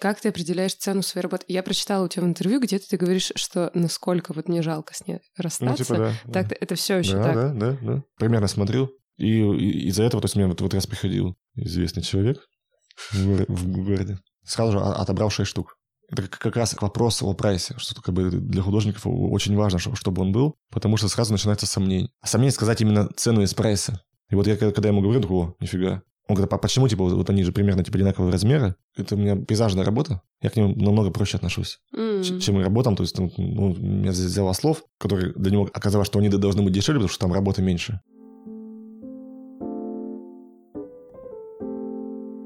Как 0.00 0.20
ты 0.20 0.28
определяешь 0.28 0.74
цену 0.74 1.02
своей 1.02 1.22
работы? 1.22 1.44
Я 1.48 1.62
прочитала 1.62 2.04
у 2.04 2.08
тебя 2.08 2.24
в 2.24 2.26
интервью, 2.26 2.60
где-то 2.60 2.86
ты 2.88 2.96
говоришь, 2.96 3.32
что 3.34 3.70
насколько 3.72 4.32
вот 4.34 4.48
мне 4.48 4.62
жалко 4.62 4.94
с 4.94 5.06
ней 5.06 5.20
расстаться. 5.36 5.70
Ну, 5.70 5.76
типа, 5.76 5.96
да. 5.96 6.32
Так, 6.32 6.48
да. 6.48 6.56
это 6.60 6.74
все 6.74 6.98
еще 6.98 7.14
да, 7.14 7.24
так. 7.24 7.34
Да, 7.34 7.52
да, 7.52 7.78
да. 7.80 8.02
Примерно 8.18 8.46
смотрел. 8.46 8.90
И, 9.16 9.40
и 9.40 9.88
из-за 9.88 10.02
этого, 10.02 10.20
то 10.20 10.26
есть, 10.26 10.36
мне 10.36 10.46
вот, 10.46 10.60
вот 10.60 10.74
раз 10.74 10.86
приходил 10.86 11.36
известный 11.54 12.02
человек 12.02 12.38
в, 13.12 13.46
в 13.48 13.84
городе, 13.84 14.18
сразу 14.44 14.72
же 14.72 14.80
отобрал 14.80 15.30
6 15.30 15.48
штук. 15.48 15.78
Это 16.10 16.28
как 16.28 16.56
раз 16.56 16.76
вопрос 16.80 17.22
о 17.22 17.32
прайсе, 17.32 17.74
что 17.78 18.00
как 18.00 18.14
бы 18.14 18.30
для 18.30 18.62
художников 18.62 19.02
очень 19.06 19.56
важно, 19.56 19.78
чтобы 19.78 20.22
он 20.22 20.30
был, 20.30 20.56
потому 20.70 20.96
что 20.96 21.08
сразу 21.08 21.32
начинается 21.32 21.66
сомнение. 21.66 22.10
А 22.20 22.26
сомнение 22.26 22.52
сказать 22.52 22.80
именно 22.80 23.08
цену 23.16 23.42
из 23.42 23.54
прайса. 23.54 24.02
И 24.30 24.34
вот 24.34 24.46
я 24.46 24.56
когда 24.56 24.88
ему 24.88 25.00
говорю, 25.00 25.20
о, 25.34 25.54
нифига, 25.58 26.02
он 26.28 26.34
говорит, 26.34 26.52
а 26.52 26.58
почему, 26.58 26.88
типа, 26.88 27.04
вот 27.04 27.30
они 27.30 27.44
же 27.44 27.52
примерно, 27.52 27.84
типа, 27.84 27.98
одинакового 27.98 28.32
размера? 28.32 28.74
Это 28.96 29.14
у 29.14 29.18
меня 29.18 29.36
пейзажная 29.36 29.84
работа. 29.84 30.22
Я 30.42 30.50
к 30.50 30.56
нему 30.56 30.74
намного 30.74 31.10
проще 31.10 31.36
отношусь, 31.36 31.78
mm. 31.94 32.40
чем 32.40 32.56
мы 32.56 32.64
работаем. 32.64 32.96
То 32.96 33.04
есть, 33.04 33.16
ну, 33.16 33.30
ну, 33.36 34.02
я 34.04 34.10
взял 34.10 34.52
слов, 34.54 34.82
которые 34.98 35.32
для 35.34 35.52
него 35.52 35.70
оказалось, 35.72 36.08
что 36.08 36.18
они 36.18 36.28
должны 36.28 36.62
быть 36.62 36.72
дешевле, 36.72 36.98
потому 37.00 37.12
что 37.12 37.20
там 37.20 37.32
работы 37.32 37.62
меньше. 37.62 38.00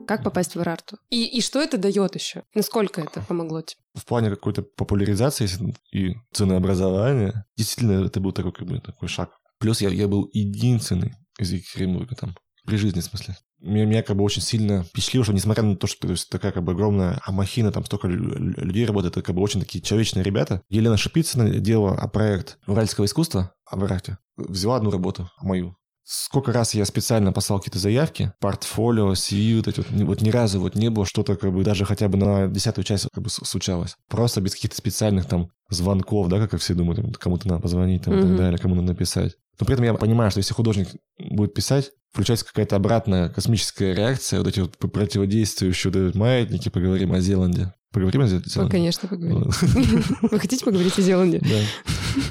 Как 0.07 0.25
попасть 0.25 0.57
в 0.57 0.63
Рарту? 0.63 0.99
И, 1.09 1.39
и 1.39 1.41
что 1.41 1.63
это 1.63 1.79
дает 1.79 2.17
еще? 2.17 2.43
Насколько 2.55 3.01
это 3.01 3.23
помогло 3.23 3.63
тебе? 3.63 3.81
В 3.95 4.05
плане 4.05 4.29
какой-то 4.29 4.63
популяризации 4.63 5.49
и 5.93 6.17
ценообразования, 6.33 7.47
действительно, 7.57 8.05
это 8.05 8.21
был 8.21 8.33
такой, 8.33 8.53
как 8.53 8.67
бы, 8.67 8.81
такой 8.81 9.09
шаг. 9.09 9.31
Плюс 9.59 9.81
я, 9.81 9.89
я 9.89 10.09
был 10.09 10.29
единственный 10.33 11.15
из 11.39 11.53
Екатеринбурга 11.53 12.17
там, 12.17 12.35
при 12.67 12.77
жизни, 12.77 13.01
в 13.01 13.05
смысле. 13.05 13.37
Меня, 13.61 13.85
меня 13.85 14.03
как 14.03 14.17
бы 14.17 14.25
очень 14.25 14.43
сильно 14.43 14.85
впечатлило, 14.85 15.25
что 15.25 15.35
несмотря 15.35 15.63
на 15.63 15.77
то, 15.77 15.87
что 15.87 16.07
то 16.07 16.13
есть, 16.13 16.29
такая 16.31 16.53
как 16.53 16.65
бы 16.65 16.73
огромная 16.73 17.21
амахина, 17.25 17.73
там 17.73 17.85
столько 17.85 18.09
людей 18.09 18.87
работает, 18.87 19.17
это 19.17 19.23
как 19.23 19.35
бы 19.35 19.43
очень 19.43 19.61
такие 19.61 19.83
человечные 19.83 20.23
ребята. 20.23 20.63
Елена 20.69 20.97
Шипицына 20.97 21.51
делала 21.51 21.97
проект 22.09 22.59
уральского 22.67 23.05
искусства 23.05 23.53
в 23.71 23.85
Арахте. 23.85 24.19
Взяла 24.37 24.77
одну 24.77 24.91
работу, 24.91 25.31
мою, 25.43 25.77
Сколько 26.13 26.53
раз 26.53 26.75
я 26.75 26.85
специально 26.87 27.33
послал 27.33 27.61
какие-то 27.61 27.79
заявки, 27.79 28.33
портфолио, 28.41 29.13
CV, 29.13 29.59
вот 29.59 29.69
эти 29.69 29.77
вот, 29.79 29.87
вот 29.91 30.23
ни 30.23 30.31
разу 30.31 30.59
вот 30.59 30.75
не 30.75 30.91
было 30.91 31.07
что-то, 31.07 31.37
как 31.37 31.53
бы 31.53 31.63
даже 31.63 31.85
хотя 31.85 32.09
бы 32.09 32.19
на 32.19 32.49
десятую 32.49 32.85
часть 32.85 33.07
как 33.13 33.23
бы 33.23 33.31
случалось. 33.31 33.95
Просто 34.09 34.41
без 34.41 34.57
каких-то 34.57 34.77
специальных 34.77 35.27
там 35.27 35.51
звонков, 35.69 36.27
да, 36.27 36.45
как 36.49 36.61
все 36.61 36.75
думают, 36.75 37.17
кому-то 37.19 37.47
надо 37.47 37.61
позвонить 37.61 38.03
там, 38.03 38.15
mm-hmm. 38.15 38.19
и 38.19 38.23
так 38.23 38.37
далее, 38.37 38.59
кому 38.59 38.75
надо 38.75 38.89
написать. 38.89 39.37
Но 39.61 39.67
при 39.67 39.75
этом 39.75 39.85
я 39.85 39.95
понимаю, 39.95 40.33
что 40.33 40.39
если 40.39 40.53
художник 40.53 40.89
будет 41.17 41.55
писать, 41.55 41.93
включается 42.13 42.45
какая-то 42.45 42.77
обратная 42.77 43.29
космическая 43.29 43.95
реакция, 43.95 44.41
вот 44.41 44.49
эти 44.49 44.61
вот 44.61 44.77
противодействующие 44.77 45.93
вот 45.93 46.01
эти 46.01 46.17
маятники, 46.17 46.69
поговорим 46.69 47.13
о 47.13 47.21
Зеланде. 47.21 47.75
Поговорим 47.93 48.23
о 48.23 48.27
Зеланде? 48.27 48.51
Ну, 48.55 48.69
конечно, 48.69 49.09
поговорим. 49.09 49.51
Вы 50.23 50.41
хотите 50.41 50.65
поговорить 50.65 50.99
о 50.99 51.03
Зеланде? 51.03 51.41
Да. 51.41 51.61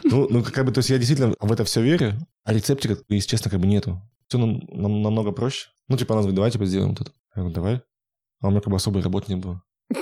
Ну, 0.03 0.27
ну, 0.29 0.43
как 0.43 0.65
бы, 0.65 0.71
то 0.71 0.79
есть 0.79 0.89
я 0.89 0.97
действительно 0.97 1.33
в 1.39 1.51
это 1.51 1.63
все 1.63 1.81
верю, 1.81 2.15
а 2.43 2.53
рецептика, 2.53 2.97
если 3.09 3.29
честно, 3.29 3.51
как 3.51 3.59
бы 3.59 3.67
нету. 3.67 4.01
Все 4.27 4.37
нам, 4.37 4.61
нам 4.69 5.01
намного 5.01 5.31
проще. 5.31 5.69
Ну, 5.87 5.97
типа, 5.97 6.13
она 6.13 6.21
говорит, 6.21 6.35
давай, 6.35 6.51
типа, 6.51 6.65
сделаем 6.65 6.91
вот 6.91 7.01
это. 7.01 7.11
Я 7.35 7.41
говорю, 7.41 7.55
давай. 7.55 7.81
А 8.41 8.47
у 8.47 8.51
меня 8.51 8.61
как 8.61 8.69
бы 8.69 8.75
особой 8.75 9.01
работы 9.01 9.33
не 9.33 9.39
было. 9.39 9.61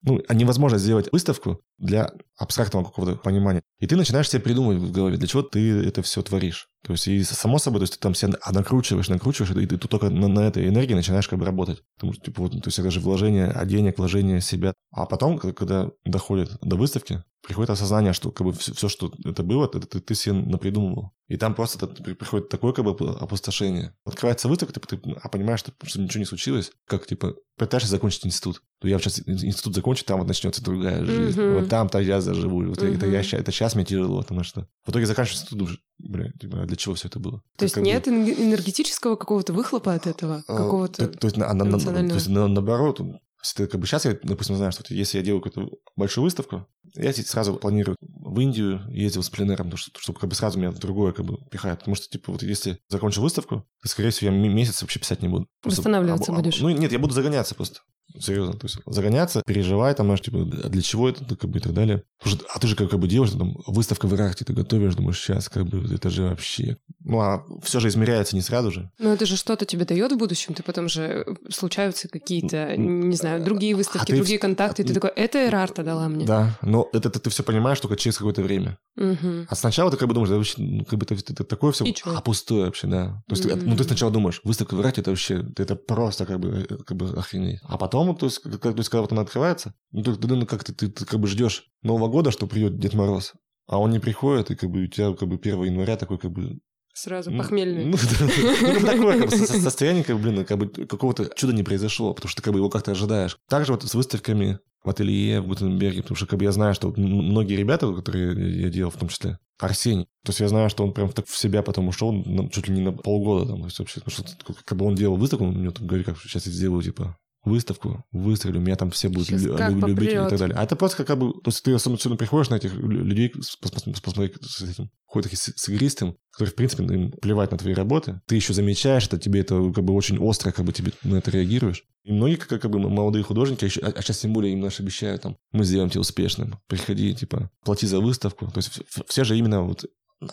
Ну, 0.00 0.22
а 0.28 0.32
невозможно 0.32 0.78
сделать 0.78 1.08
выставку 1.10 1.60
для 1.76 2.12
абстрактного 2.36 2.84
какого-то 2.84 3.16
понимания. 3.16 3.62
И 3.80 3.86
ты 3.86 3.96
начинаешь 3.96 4.30
себе 4.30 4.40
придумывать 4.40 4.78
в 4.78 4.92
голове, 4.92 5.16
для 5.16 5.26
чего 5.26 5.42
ты 5.42 5.84
это 5.84 6.02
все 6.02 6.22
творишь. 6.22 6.68
То 6.84 6.92
есть, 6.92 7.08
и 7.08 7.22
само 7.24 7.58
собой, 7.58 7.80
то 7.80 7.84
есть 7.84 7.94
ты 7.94 8.00
там 8.00 8.14
себя 8.14 8.34
накручиваешь, 8.50 9.08
накручиваешь, 9.08 9.50
и 9.50 9.66
ты, 9.66 9.76
ты 9.78 9.88
только 9.88 10.10
на, 10.10 10.28
на 10.28 10.40
этой 10.40 10.68
энергии 10.68 10.94
начинаешь 10.94 11.28
как 11.28 11.38
бы 11.38 11.44
работать. 11.44 11.82
Потому 11.96 12.12
что, 12.12 12.24
типа, 12.24 12.42
вот, 12.42 12.52
то 12.52 12.68
есть 12.68 12.78
это 12.78 12.90
же 12.90 13.00
вложение 13.00 13.54
денег, 13.66 13.98
вложение 13.98 14.40
себя. 14.40 14.72
А 14.90 15.06
потом, 15.06 15.38
когда 15.38 15.90
доходит 16.04 16.56
до 16.62 16.76
выставки, 16.76 17.24
приходит 17.42 17.70
осознание, 17.70 18.12
что 18.12 18.30
как 18.30 18.46
бы 18.46 18.52
все, 18.52 18.74
все 18.74 18.88
что 18.88 19.12
это 19.24 19.42
было, 19.42 19.66
это 19.66 19.80
ты, 19.80 20.00
ты 20.00 20.14
себе 20.14 20.34
напридумывал. 20.34 21.12
И 21.28 21.36
там 21.36 21.54
просто 21.54 21.84
это, 21.84 22.02
приходит 22.02 22.48
такое 22.48 22.72
как 22.72 22.84
бы 22.84 23.10
опустошение. 23.10 23.94
Открывается 24.04 24.48
выставка, 24.48 24.78
ты, 24.78 24.96
ты 24.96 25.16
а 25.22 25.28
понимаешь, 25.28 25.60
что, 25.60 25.72
что 25.84 26.00
ничего 26.00 26.20
не 26.20 26.26
случилось, 26.26 26.72
как 26.86 27.06
типа 27.06 27.36
пытаешься 27.56 27.90
закончить 27.90 28.26
институт. 28.26 28.62
То 28.80 28.88
я 28.88 28.98
сейчас 28.98 29.20
институт 29.26 29.74
закончу, 29.74 30.04
там 30.04 30.18
вот 30.18 30.28
начнется 30.28 30.62
другая 30.62 31.04
жизнь. 31.04 31.40
Mm-hmm. 31.40 31.60
Вот 31.60 31.68
там-то 31.68 31.98
я 31.98 32.20
заживу. 32.20 32.64
Вот 32.64 32.78
mm-hmm. 32.78 32.96
это, 32.96 33.06
я, 33.06 33.20
это 33.20 33.52
сейчас 33.52 33.74
мне 33.74 33.84
тяжело, 33.84 34.22
потому 34.22 34.42
что 34.42 34.68
в 34.84 34.90
итоге 34.90 35.06
заканчивается 35.06 35.44
институт, 35.44 35.80
бля, 36.08 36.32
а 36.52 36.66
для 36.66 36.76
чего 36.76 36.94
все 36.94 37.08
это 37.08 37.20
было? 37.20 37.42
То 37.56 37.64
есть 37.64 37.76
нет 37.76 38.06
бы... 38.06 38.10
энергетического 38.10 39.16
какого-то 39.16 39.52
выхлопа 39.52 39.94
от 39.94 40.06
этого? 40.06 40.42
А, 40.48 40.56
какого-то 40.56 41.06
то, 41.06 41.18
то, 41.18 41.26
есть, 41.26 41.36
на, 41.36 41.52
на, 41.52 41.64
на, 41.64 41.78
то 41.78 42.14
есть 42.14 42.28
на, 42.28 42.48
наоборот, 42.48 43.00
если 43.42 43.64
ты, 43.64 43.66
как 43.68 43.80
бы 43.80 43.86
сейчас 43.86 44.04
я, 44.04 44.18
допустим, 44.22 44.56
знаю, 44.56 44.72
что 44.72 44.82
если 44.92 45.18
я 45.18 45.24
делаю 45.24 45.42
какую-то 45.42 45.76
большую 45.96 46.24
выставку, 46.24 46.66
я 46.94 47.12
сразу 47.12 47.54
планирую 47.54 47.96
в 48.00 48.40
Индию, 48.40 48.82
ездил 48.90 49.22
с 49.22 49.30
пленером, 49.30 49.76
чтобы, 49.76 49.98
чтобы 50.00 50.18
как 50.18 50.28
бы 50.30 50.34
сразу 50.34 50.58
меня 50.58 50.72
другое 50.72 51.12
как 51.12 51.24
бы 51.24 51.38
пихает. 51.50 51.80
Потому 51.80 51.94
что, 51.94 52.08
типа, 52.08 52.32
вот 52.32 52.42
если 52.42 52.78
закончу 52.88 53.22
выставку, 53.22 53.64
то, 53.82 53.88
скорее 53.88 54.10
всего, 54.10 54.32
я 54.32 54.36
месяц 54.36 54.82
вообще 54.82 54.98
писать 54.98 55.22
не 55.22 55.28
буду. 55.28 55.46
Просто 55.62 55.80
Восстанавливаться 55.80 56.32
об, 56.32 56.38
будешь? 56.38 56.58
Ну, 56.60 56.70
нет, 56.70 56.90
я 56.90 56.98
буду 56.98 57.14
загоняться 57.14 57.54
просто. 57.54 57.80
Серьезно, 58.18 58.54
то 58.54 58.66
есть 58.66 58.78
загоняться, 58.86 59.42
переживай, 59.46 59.94
там, 59.94 60.06
знаешь, 60.06 60.22
типа, 60.22 60.38
для 60.38 60.82
чего 60.82 61.08
это, 61.08 61.24
как 61.36 61.50
бы, 61.50 61.58
и 61.58 61.62
так 61.62 61.74
далее. 61.74 62.02
Что, 62.24 62.44
а 62.52 62.58
ты 62.58 62.66
же 62.66 62.74
как, 62.74 62.90
как 62.90 62.98
бы 62.98 63.06
делаешь, 63.06 63.32
там, 63.32 63.56
выставка 63.66 64.06
в 64.06 64.14
Иракте, 64.14 64.44
ты 64.44 64.52
готовишь, 64.52 64.94
думаешь, 64.94 65.20
сейчас, 65.20 65.48
как 65.48 65.66
бы, 65.66 65.94
это 65.94 66.10
же 66.10 66.24
вообще... 66.24 66.78
Ну, 67.04 67.20
а 67.20 67.44
все 67.62 67.80
же 67.80 67.88
измеряется 67.88 68.34
не 68.34 68.42
сразу 68.42 68.72
же. 68.72 68.90
Ну, 68.98 69.12
это 69.12 69.24
же 69.24 69.36
что-то 69.36 69.64
тебе 69.64 69.84
дает 69.84 70.12
в 70.12 70.16
будущем, 70.16 70.54
ты 70.54 70.62
потом 70.62 70.88
же 70.88 71.24
э, 71.26 71.34
случаются 71.50 72.08
какие-то, 72.08 72.76
не 72.76 73.14
знаю, 73.14 73.44
другие 73.44 73.76
выставки, 73.76 74.12
а 74.12 74.16
другие 74.16 74.38
ты... 74.38 74.42
контакты, 74.42 74.82
и 74.82 74.84
ты 74.86 74.94
такой, 74.94 75.10
это 75.10 75.46
Эрарта 75.46 75.82
дала 75.82 76.08
мне. 76.08 76.26
Да, 76.26 76.58
но 76.62 76.88
это, 76.92 77.08
это 77.08 77.20
ты 77.20 77.30
все 77.30 77.42
понимаешь 77.42 77.78
только 77.80 77.96
через 77.96 78.18
какое-то 78.18 78.42
время. 78.42 78.78
Угу. 78.96 79.46
А 79.48 79.54
сначала 79.54 79.90
ты 79.90 79.96
как 79.96 80.08
бы 80.08 80.14
думаешь, 80.14 80.30
да, 80.30 80.36
вообще, 80.36 80.54
ну, 80.60 80.84
как 80.84 80.98
бы 80.98 81.06
это, 81.08 81.14
это 81.14 81.44
такое 81.44 81.72
все, 81.72 81.84
а 82.04 82.20
пустое 82.20 82.64
вообще, 82.64 82.86
да. 82.88 83.22
То 83.28 83.36
есть, 83.36 83.42
ты, 83.44 83.54
ну, 83.54 83.76
ты 83.76 83.84
сначала 83.84 84.10
думаешь, 84.10 84.40
выставка 84.44 84.74
в 84.74 84.80
Иракте, 84.80 85.02
это 85.02 85.10
вообще, 85.10 85.44
это 85.56 85.76
просто 85.76 86.26
как 86.26 86.40
бы, 86.40 86.66
э, 86.68 86.76
как 86.84 86.96
бы 86.96 87.10
охренеть. 87.10 87.60
А 87.62 87.78
потом, 87.78 87.97
то 88.14 88.26
есть, 88.26 88.40
как, 88.40 88.60
то 88.60 88.74
есть 88.76 88.88
когда 88.88 89.02
вот 89.02 89.12
она 89.12 89.22
открывается, 89.22 89.74
ну, 89.92 90.02
ты, 90.02 90.14
ты, 90.14 90.28
ну, 90.28 90.46
как 90.46 90.64
ты, 90.64 90.72
ты, 90.72 90.88
ты 90.88 91.04
как 91.04 91.20
бы 91.20 91.28
ждешь 91.28 91.64
Нового 91.82 92.08
года, 92.08 92.30
что 92.30 92.46
придет 92.46 92.78
Дед 92.78 92.94
Мороз, 92.94 93.34
а 93.66 93.78
он 93.78 93.90
не 93.90 93.98
приходит, 93.98 94.50
и 94.50 94.56
как 94.56 94.70
бы 94.70 94.82
у 94.82 94.86
тебя 94.86 95.12
как 95.14 95.28
бы 95.28 95.36
1 95.36 95.64
января 95.64 95.96
такой 95.96 96.18
как 96.18 96.32
бы 96.32 96.58
Сразу 96.98 97.30
похмельный. 97.30 97.84
Ну, 97.84 97.96
ну 98.60 98.80
такое 98.84 99.20
как 99.20 99.30
бы, 99.30 99.36
состояние, 99.46 100.02
как, 100.02 100.18
блин, 100.18 100.44
как 100.44 100.58
бы 100.58 100.66
какого-то 100.66 101.30
чуда 101.36 101.52
не 101.52 101.62
произошло, 101.62 102.12
потому 102.12 102.28
что 102.28 102.42
ты 102.42 102.44
как 102.44 102.52
бы 102.52 102.58
его 102.58 102.70
как-то 102.70 102.90
ожидаешь. 102.90 103.38
Также 103.48 103.72
вот 103.72 103.84
с 103.84 103.94
выставками 103.94 104.58
в 104.82 104.90
ателье 104.90 105.40
в 105.40 105.46
Гутенберге, 105.46 106.02
потому 106.02 106.16
что 106.16 106.26
как 106.26 106.40
бы 106.40 106.44
я 106.44 106.50
знаю, 106.50 106.74
что 106.74 106.88
вот 106.88 106.96
многие 106.98 107.54
ребята, 107.54 107.92
которые 107.94 108.62
я 108.62 108.68
делал 108.68 108.90
в 108.90 108.96
том 108.96 109.08
числе, 109.08 109.38
Арсений, 109.60 110.06
то 110.24 110.30
есть 110.30 110.40
я 110.40 110.48
знаю, 110.48 110.70
что 110.70 110.84
он 110.84 110.92
прям 110.92 111.10
так 111.10 111.28
в 111.28 111.36
себя 111.36 111.62
потом 111.62 111.86
ушел 111.86 112.12
на, 112.12 112.48
чуть 112.48 112.68
ли 112.68 112.74
не 112.74 112.80
на 112.80 112.92
полгода 112.92 113.46
там, 113.46 113.60
то 113.60 113.66
есть 113.66 113.78
вообще, 113.78 114.00
потому 114.00 114.26
что 114.26 114.54
как 114.64 114.78
бы 114.78 114.84
он 114.84 114.96
делал 114.96 115.16
выставку, 115.16 115.44
он 115.44 115.54
мне 115.54 115.70
там 115.70 115.86
говорит, 115.86 116.06
как 116.06 116.18
сейчас 116.18 116.46
я 116.46 116.52
сделаю, 116.52 116.82
типа, 116.82 117.16
выставку, 117.48 118.04
выстрелю, 118.12 118.60
меня 118.60 118.76
там 118.76 118.90
все 118.90 119.08
будут 119.08 119.30
лю- 119.30 119.56
любить 119.56 119.80
попрет. 119.80 120.26
и 120.26 120.30
так 120.30 120.38
далее. 120.38 120.56
А 120.56 120.64
это 120.64 120.76
просто 120.76 121.04
как 121.04 121.18
бы, 121.18 121.32
то 121.32 121.48
есть 121.48 121.62
ты 121.62 121.72
особенно 121.72 122.16
приходишь 122.16 122.50
на 122.50 122.56
этих 122.56 122.74
людей, 122.74 123.32
посмотри 123.60 124.32
с 124.42 124.62
этим, 124.62 124.90
какой-то 125.06 125.28
с, 125.34 125.68
игристым, 125.68 126.16
который, 126.30 126.50
в 126.50 126.54
принципе, 126.54 126.84
им 126.84 127.10
плевать 127.12 127.50
на 127.50 127.58
твои 127.58 127.74
работы, 127.74 128.20
ты 128.26 128.36
еще 128.36 128.52
замечаешь 128.52 129.06
это, 129.06 129.18
тебе 129.18 129.40
это 129.40 129.72
как 129.72 129.84
бы 129.84 129.94
очень 129.94 130.18
остро, 130.18 130.52
как 130.52 130.64
бы 130.64 130.72
тебе 130.72 130.92
на 131.02 131.16
это 131.16 131.30
реагируешь. 131.30 131.84
И 132.04 132.12
многие, 132.12 132.36
как, 132.36 132.62
как 132.62 132.70
бы, 132.70 132.78
молодые 132.78 133.22
художники, 133.22 133.64
а, 133.64 133.66
еще, 133.66 133.80
а, 133.80 133.88
а 133.88 134.02
сейчас 134.02 134.18
тем 134.18 134.32
более 134.32 134.52
им 134.52 134.60
наши 134.60 134.82
обещают, 134.82 135.22
там, 135.22 135.36
мы 135.52 135.64
сделаем 135.64 135.90
тебя 135.90 136.00
успешным, 136.00 136.58
приходи, 136.66 137.14
типа, 137.14 137.50
плати 137.64 137.86
за 137.86 138.00
выставку. 138.00 138.46
То 138.46 138.58
есть 138.58 138.80
все 139.06 139.24
же 139.24 139.36
именно 139.36 139.62
вот 139.62 139.84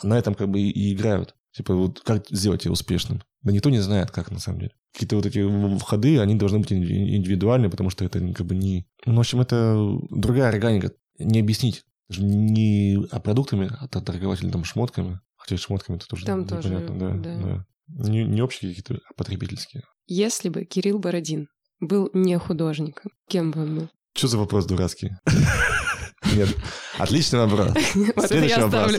на 0.04 0.18
этом 0.18 0.36
как 0.36 0.50
бы 0.50 0.60
и 0.60 0.94
играют. 0.94 1.36
Типа, 1.56 1.74
вот 1.74 2.02
как 2.02 2.28
сделать 2.30 2.64
тебя 2.64 2.74
успешным? 2.74 3.22
Да 3.42 3.54
никто 3.54 3.70
не 3.70 3.80
знает, 3.80 4.12
как 4.12 4.30
на 4.30 4.40
самом 4.40 4.60
деле. 4.60 4.72
Какие-то 4.94 5.16
вот 5.16 5.26
эти 5.26 5.78
входы, 5.78 6.20
они 6.20 6.36
должны 6.36 6.60
быть 6.60 6.74
индивидуальны, 6.74 7.70
потому 7.70 7.90
что 7.90 8.04
это 8.04 8.20
как 8.34 8.46
бы 8.46 8.56
не... 8.56 8.86
Ну, 9.06 9.16
в 9.16 9.20
общем, 9.20 9.40
это 9.40 9.98
другая 10.10 10.50
органика. 10.50 10.92
Не 11.18 11.40
объяснить. 11.40 11.84
Не 12.10 12.98
а 13.10 13.20
продуктами, 13.20 13.72
а 13.80 13.88
торговать 13.88 14.44
или 14.44 14.52
там 14.52 14.66
шмотками. 14.66 15.22
Хотя 15.38 15.58
шмотками 15.58 15.98
это 15.98 16.08
тоже 16.08 16.26
там 16.26 16.42
непонятно. 16.42 16.88
Тоже, 16.88 17.00
да, 17.00 17.14
да. 17.14 17.38
да. 17.38 17.66
Не, 17.88 18.26
не 18.26 18.42
общие 18.42 18.72
какие-то, 18.72 19.02
а 19.10 19.14
потребительские. 19.14 19.84
Если 20.08 20.50
бы 20.50 20.66
Кирилл 20.66 21.00
Бородин 21.00 21.48
был 21.80 22.10
не 22.14 22.38
художником, 22.38 23.12
кем 23.30 23.52
бы 23.52 23.62
он 23.62 23.76
был? 23.78 23.90
Что 24.14 24.28
за 24.28 24.38
вопрос 24.38 24.66
дурацкий? 24.66 25.12
Нет. 26.34 26.56
Отличный 26.98 27.40
вопрос. 27.40 27.72
Следующий 28.28 28.62
вопрос. 28.62 28.96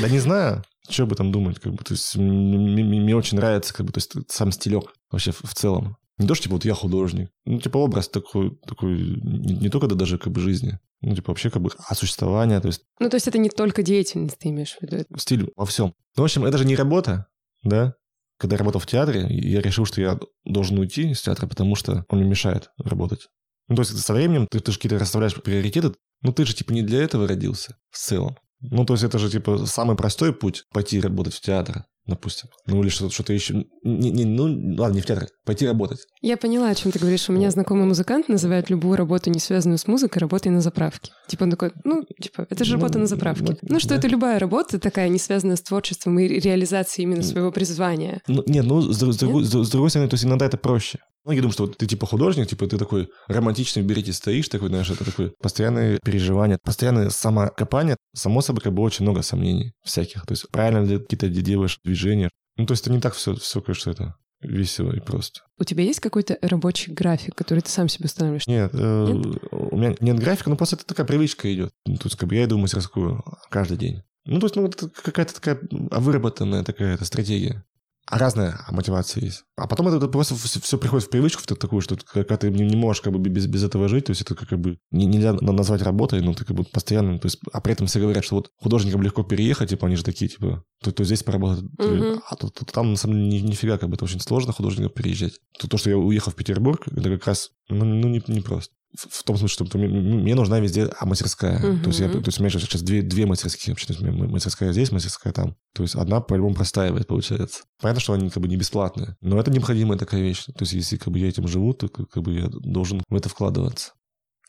Да 0.00 0.08
не 0.08 0.18
знаю, 0.18 0.64
что 0.88 1.04
об 1.04 1.12
этом 1.12 1.32
думать. 1.32 1.58
Как 1.58 1.72
бы, 1.72 1.82
то 1.82 1.94
есть, 1.94 2.16
мне, 2.16 3.16
очень 3.16 3.38
нравится 3.38 3.74
как 3.74 3.86
бы, 3.86 3.92
то 3.92 3.98
есть, 3.98 4.12
сам 4.28 4.52
стилек 4.52 4.92
вообще 5.10 5.32
в 5.32 5.54
целом. 5.54 5.96
Не 6.18 6.26
то, 6.26 6.34
что 6.34 6.44
типа 6.44 6.54
вот 6.54 6.64
я 6.64 6.74
художник. 6.74 7.30
Ну, 7.44 7.60
типа 7.60 7.78
образ 7.78 8.08
такой, 8.08 8.58
такой 8.66 8.98
не, 8.98 9.54
не 9.54 9.68
только 9.68 9.86
да, 9.86 9.94
даже 9.94 10.18
как 10.18 10.32
бы 10.32 10.40
жизни. 10.40 10.78
Ну, 11.00 11.14
типа 11.14 11.30
вообще 11.30 11.48
как 11.48 11.62
бы 11.62 11.70
о 11.76 11.94
существовании. 11.94 12.58
То 12.58 12.66
есть... 12.66 12.82
Ну, 12.98 13.08
то 13.08 13.16
есть 13.16 13.28
это 13.28 13.38
не 13.38 13.50
только 13.50 13.84
деятельность, 13.84 14.36
ты 14.38 14.48
имеешь 14.48 14.76
в 14.76 14.82
виду? 14.82 15.04
Стиль 15.16 15.48
во 15.54 15.64
всем. 15.64 15.94
Ну, 16.16 16.22
в 16.22 16.24
общем, 16.24 16.44
это 16.44 16.58
же 16.58 16.64
не 16.64 16.74
работа, 16.74 17.26
да? 17.62 17.94
Когда 18.36 18.54
я 18.54 18.58
работал 18.58 18.80
в 18.80 18.86
театре, 18.86 19.26
я 19.30 19.60
решил, 19.60 19.84
что 19.84 20.00
я 20.00 20.18
должен 20.44 20.78
уйти 20.78 21.10
из 21.10 21.22
театра, 21.22 21.46
потому 21.46 21.76
что 21.76 22.04
он 22.08 22.18
мне 22.18 22.28
мешает 22.28 22.70
работать. 22.78 23.28
Ну, 23.68 23.76
то 23.76 23.82
есть 23.82 23.98
со 23.98 24.14
временем 24.14 24.46
ты, 24.50 24.60
ты 24.60 24.72
же 24.72 24.78
какие-то 24.78 24.98
расставляешь 24.98 25.34
приоритеты, 25.34 25.92
ну 26.22 26.32
ты 26.32 26.44
же 26.44 26.54
типа 26.54 26.72
не 26.72 26.82
для 26.82 27.02
этого 27.02 27.28
родился 27.28 27.76
в 27.90 27.98
целом. 27.98 28.36
Ну, 28.60 28.84
то 28.84 28.94
есть 28.94 29.04
это 29.04 29.18
же 29.18 29.30
типа 29.30 29.66
самый 29.66 29.96
простой 29.96 30.32
путь 30.32 30.64
пойти 30.72 31.00
работать 31.00 31.34
в 31.34 31.40
театр, 31.40 31.84
допустим. 32.06 32.48
Ну, 32.66 32.82
или 32.82 32.88
что-то, 32.88 33.14
что-то 33.14 33.32
еще... 33.32 33.64
Не, 33.84 34.10
не, 34.10 34.24
ну, 34.24 34.76
ладно, 34.76 34.96
не 34.96 35.00
в 35.00 35.06
театр, 35.06 35.28
пойти 35.44 35.64
работать. 35.64 36.00
Я 36.22 36.36
поняла, 36.36 36.70
о 36.70 36.74
чем 36.74 36.90
ты 36.90 36.98
говоришь. 36.98 37.28
У 37.28 37.32
меня 37.32 37.50
знакомый 37.52 37.86
музыкант 37.86 38.28
называет 38.28 38.68
любую 38.68 38.96
работу, 38.96 39.30
не 39.30 39.38
связанную 39.38 39.78
с 39.78 39.86
музыкой, 39.86 40.20
работой 40.20 40.48
на 40.48 40.60
заправке. 40.60 41.12
Типа 41.28 41.44
он 41.44 41.50
такой, 41.50 41.70
ну, 41.84 42.02
типа, 42.20 42.48
это 42.50 42.64
же 42.64 42.74
работа 42.74 42.94
ну, 42.94 43.00
на 43.02 43.06
заправке. 43.06 43.58
Ну, 43.62 43.68
ну 43.74 43.78
что 43.78 43.90
да. 43.90 43.96
это 43.96 44.08
любая 44.08 44.40
работа 44.40 44.80
такая, 44.80 45.08
не 45.08 45.18
связанная 45.18 45.56
с 45.56 45.62
творчеством 45.62 46.18
и 46.18 46.26
реализацией 46.26 47.04
именно 47.04 47.22
своего 47.22 47.52
призвания. 47.52 48.22
Ну, 48.26 48.42
нет, 48.48 48.64
ну, 48.64 48.80
с, 48.80 48.96
с, 48.96 49.18
другой, 49.18 49.44
с, 49.44 49.52
с 49.52 49.70
другой 49.70 49.90
стороны, 49.90 50.10
то 50.10 50.14
есть 50.14 50.24
иногда 50.24 50.46
это 50.46 50.56
проще. 50.56 50.98
Многие 51.24 51.40
думают, 51.40 51.54
что 51.54 51.66
вот 51.66 51.76
ты 51.76 51.86
типа 51.86 52.06
художник, 52.06 52.48
типа 52.48 52.66
ты 52.66 52.78
такой 52.78 53.10
романтичный 53.26 53.82
в 53.82 53.86
берете 53.86 54.12
стоишь, 54.12 54.48
такой, 54.48 54.68
знаешь, 54.68 54.90
это 54.90 55.04
такое 55.04 55.32
постоянное 55.42 55.98
переживание, 55.98 56.58
постоянное 56.62 57.10
самокопание. 57.10 57.96
Само 58.14 58.40
собой, 58.40 58.62
как 58.62 58.72
бы 58.72 58.82
очень 58.82 59.04
много 59.04 59.22
сомнений 59.22 59.72
всяких. 59.84 60.24
То 60.26 60.32
есть 60.32 60.48
правильно 60.50 60.84
ли 60.84 60.98
какие-то 60.98 61.28
делаешь 61.28 61.78
движения. 61.84 62.30
Ну, 62.56 62.66
то 62.66 62.72
есть 62.72 62.84
это 62.84 62.92
не 62.92 63.00
так 63.00 63.14
все, 63.14 63.34
все, 63.34 63.60
конечно, 63.60 63.90
это 63.90 64.16
весело 64.40 64.92
и 64.92 65.00
просто. 65.00 65.42
У 65.58 65.64
тебя 65.64 65.84
есть 65.84 66.00
какой-то 66.00 66.38
рабочий 66.42 66.92
график, 66.92 67.34
который 67.34 67.60
ты 67.60 67.70
сам 67.70 67.88
себе 67.88 68.06
устанавливаешь? 68.06 68.46
Нет, 68.46 68.70
э, 68.72 69.12
нет? 69.12 69.42
у 69.50 69.76
меня 69.76 69.94
нет 70.00 70.18
графика, 70.18 70.50
но 70.50 70.56
просто 70.56 70.76
это 70.76 70.86
такая 70.86 71.06
привычка 71.06 71.52
идет. 71.52 71.72
Ну, 71.86 71.96
то 71.96 72.06
есть 72.06 72.16
как 72.16 72.28
бы 72.28 72.36
я 72.36 72.44
иду 72.44 72.56
в 72.56 72.60
мастерскую 72.60 73.22
каждый 73.50 73.76
день. 73.76 74.02
Ну, 74.24 74.40
то 74.40 74.46
есть, 74.46 74.56
ну, 74.56 74.66
это 74.66 74.90
какая-то 74.90 75.34
такая 75.34 75.58
выработанная 75.70 76.62
такая 76.62 76.98
стратегия 76.98 77.64
разная 78.10 78.60
мотивация 78.70 79.24
есть. 79.24 79.44
А 79.56 79.66
потом 79.66 79.88
это, 79.88 79.98
это 79.98 80.08
просто 80.08 80.34
все 80.34 80.78
приходит 80.78 81.06
в 81.06 81.10
привычку 81.10 81.42
в 81.42 81.46
такую, 81.46 81.80
что 81.82 81.96
когда 82.12 82.36
ты 82.36 82.50
не, 82.50 82.64
не 82.64 82.76
можешь 82.76 83.02
как 83.02 83.12
бы 83.12 83.18
без, 83.18 83.46
без 83.46 83.64
этого 83.64 83.88
жить, 83.88 84.06
то 84.06 84.10
есть 84.10 84.22
это 84.22 84.34
как 84.34 84.58
бы 84.58 84.78
не, 84.90 85.06
нельзя 85.06 85.32
назвать 85.34 85.82
работой, 85.82 86.22
но 86.22 86.32
ты 86.32 86.44
как 86.44 86.56
бы 86.56 86.64
постоянно, 86.64 87.18
то 87.18 87.26
есть, 87.26 87.38
а 87.52 87.60
при 87.60 87.72
этом 87.72 87.86
все 87.86 88.00
говорят, 88.00 88.24
что 88.24 88.36
вот 88.36 88.50
художникам 88.56 89.02
легко 89.02 89.22
переехать, 89.22 89.70
типа 89.70 89.86
они 89.86 89.96
же 89.96 90.04
такие, 90.04 90.28
типа, 90.28 90.64
то, 90.82 90.92
то 90.92 91.04
здесь 91.04 91.22
поработать, 91.22 91.64
угу. 91.64 92.22
а 92.26 92.36
то, 92.36 92.48
то, 92.48 92.64
там 92.64 92.92
на 92.92 92.96
самом 92.96 93.16
деле 93.16 93.42
ни, 93.42 93.46
нифига 93.48 93.78
как 93.78 93.88
бы 93.88 93.96
это 93.96 94.04
очень 94.04 94.20
сложно 94.20 94.52
художникам 94.52 94.90
переезжать. 94.90 95.38
То, 95.58 95.68
то, 95.68 95.76
что 95.76 95.90
я 95.90 95.98
уехал 95.98 96.32
в 96.32 96.36
Петербург, 96.36 96.86
это 96.88 97.10
как 97.10 97.26
раз, 97.26 97.50
ну, 97.68 97.84
ну 97.84 98.08
не, 98.08 98.22
не 98.26 98.40
просто 98.40 98.72
в 98.96 99.22
том 99.22 99.36
смысле, 99.36 99.66
что 99.66 99.78
мне, 99.78 100.34
нужна 100.34 100.60
везде 100.60 100.90
мастерская. 101.02 101.60
Uh-huh. 101.60 101.82
То, 101.82 101.88
есть 101.88 102.00
я, 102.00 102.08
то 102.08 102.18
есть 102.18 102.40
у 102.40 102.42
меня 102.42 102.50
сейчас 102.50 102.82
две, 102.82 103.02
две 103.02 103.26
мастерские 103.26 103.72
вообще. 103.72 103.86
То 103.86 103.92
есть 103.92 104.02
мастерская 104.02 104.72
здесь, 104.72 104.90
мастерская 104.90 105.32
там. 105.32 105.56
То 105.74 105.82
есть 105.82 105.94
одна 105.94 106.20
по-любому 106.20 106.54
простаивает, 106.54 107.06
получается. 107.06 107.64
Понятно, 107.80 108.00
что 108.00 108.14
они 108.14 108.30
как 108.30 108.42
бы 108.42 108.48
не 108.48 108.56
бесплатные, 108.56 109.16
но 109.20 109.38
это 109.38 109.50
необходимая 109.50 109.98
такая 109.98 110.22
вещь. 110.22 110.46
То 110.46 110.60
есть 110.60 110.72
если 110.72 110.96
как 110.96 111.12
бы 111.12 111.18
я 111.18 111.28
этим 111.28 111.46
живу, 111.46 111.74
то 111.74 111.88
как 111.88 112.22
бы 112.22 112.34
я 112.34 112.48
должен 112.48 113.02
в 113.08 113.14
это 113.14 113.28
вкладываться. 113.28 113.92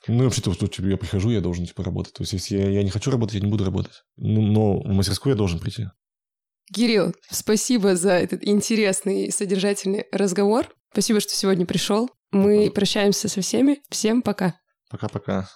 Ну, 0.08 0.23
вообще-то, 0.23 0.54
что 0.54 0.67
типа, 0.67 0.88
я 0.88 0.97
прихожу, 0.97 1.30
я 1.30 1.41
должен, 1.41 1.65
типа, 1.65 1.84
работать. 1.84 2.13
То 2.13 2.23
есть, 2.23 2.32
если 2.32 2.58
я, 2.58 2.69
я 2.69 2.84
не 2.84 2.89
хочу 2.89 3.12
работать, 3.12 3.36
я 3.36 3.41
не 3.41 3.52
буду 3.52 3.65
работать. 3.65 4.04
Ну, 4.15 4.41
но 4.41 4.80
в 4.80 4.88
мастерскую 4.88 5.32
я 5.32 5.38
должен 5.38 5.60
прийти. 5.60 5.88
Кирилл, 6.73 7.13
спасибо 7.30 7.95
за 7.95 8.12
этот 8.12 8.47
интересный 8.47 9.25
и 9.25 9.32
содержательный 9.32 10.06
разговор. 10.12 10.67
Спасибо, 10.91 11.19
что 11.19 11.34
сегодня 11.34 11.65
пришел. 11.65 12.10
Мы 12.32 12.71
прощаемся 12.73 13.28
со 13.28 13.41
всеми. 13.41 13.80
Всем 13.89 14.21
пока. 14.21 14.56
Пока-пока. 14.89 15.47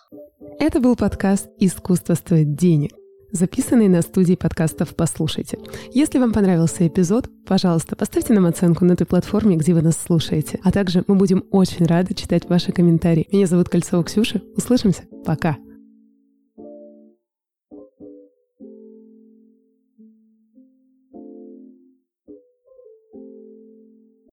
Это 0.60 0.80
был 0.80 0.96
подкаст 0.96 1.48
«Искусство 1.58 2.14
стоит 2.14 2.56
денег», 2.56 2.92
записанный 3.32 3.88
на 3.88 4.02
студии 4.04 4.36
подкастов 4.36 4.96
«Послушайте». 4.96 5.58
Если 5.92 6.20
вам 6.20 6.34
понравился 6.34 6.88
эпизод, 6.88 7.30
пожалуйста, 7.48 7.96
поставьте 7.96 8.34
нам 8.34 8.46
оценку 8.46 8.86
на 8.86 8.96
той 8.96 9.08
платформе, 9.08 9.56
где 9.56 9.74
вы 9.74 9.82
нас 9.82 9.98
слушаете. 9.98 10.60
А 10.64 10.72
также 10.72 11.04
мы 11.08 11.16
будем 11.16 11.44
очень 11.50 11.86
рады 11.86 12.14
читать 12.14 12.48
ваши 12.48 12.72
комментарии. 12.72 13.28
Меня 13.32 13.48
зовут 13.48 13.70
Кольцова 13.70 14.04
Ксюша. 14.04 14.42
Услышимся. 14.56 15.04
Пока. 15.26 15.58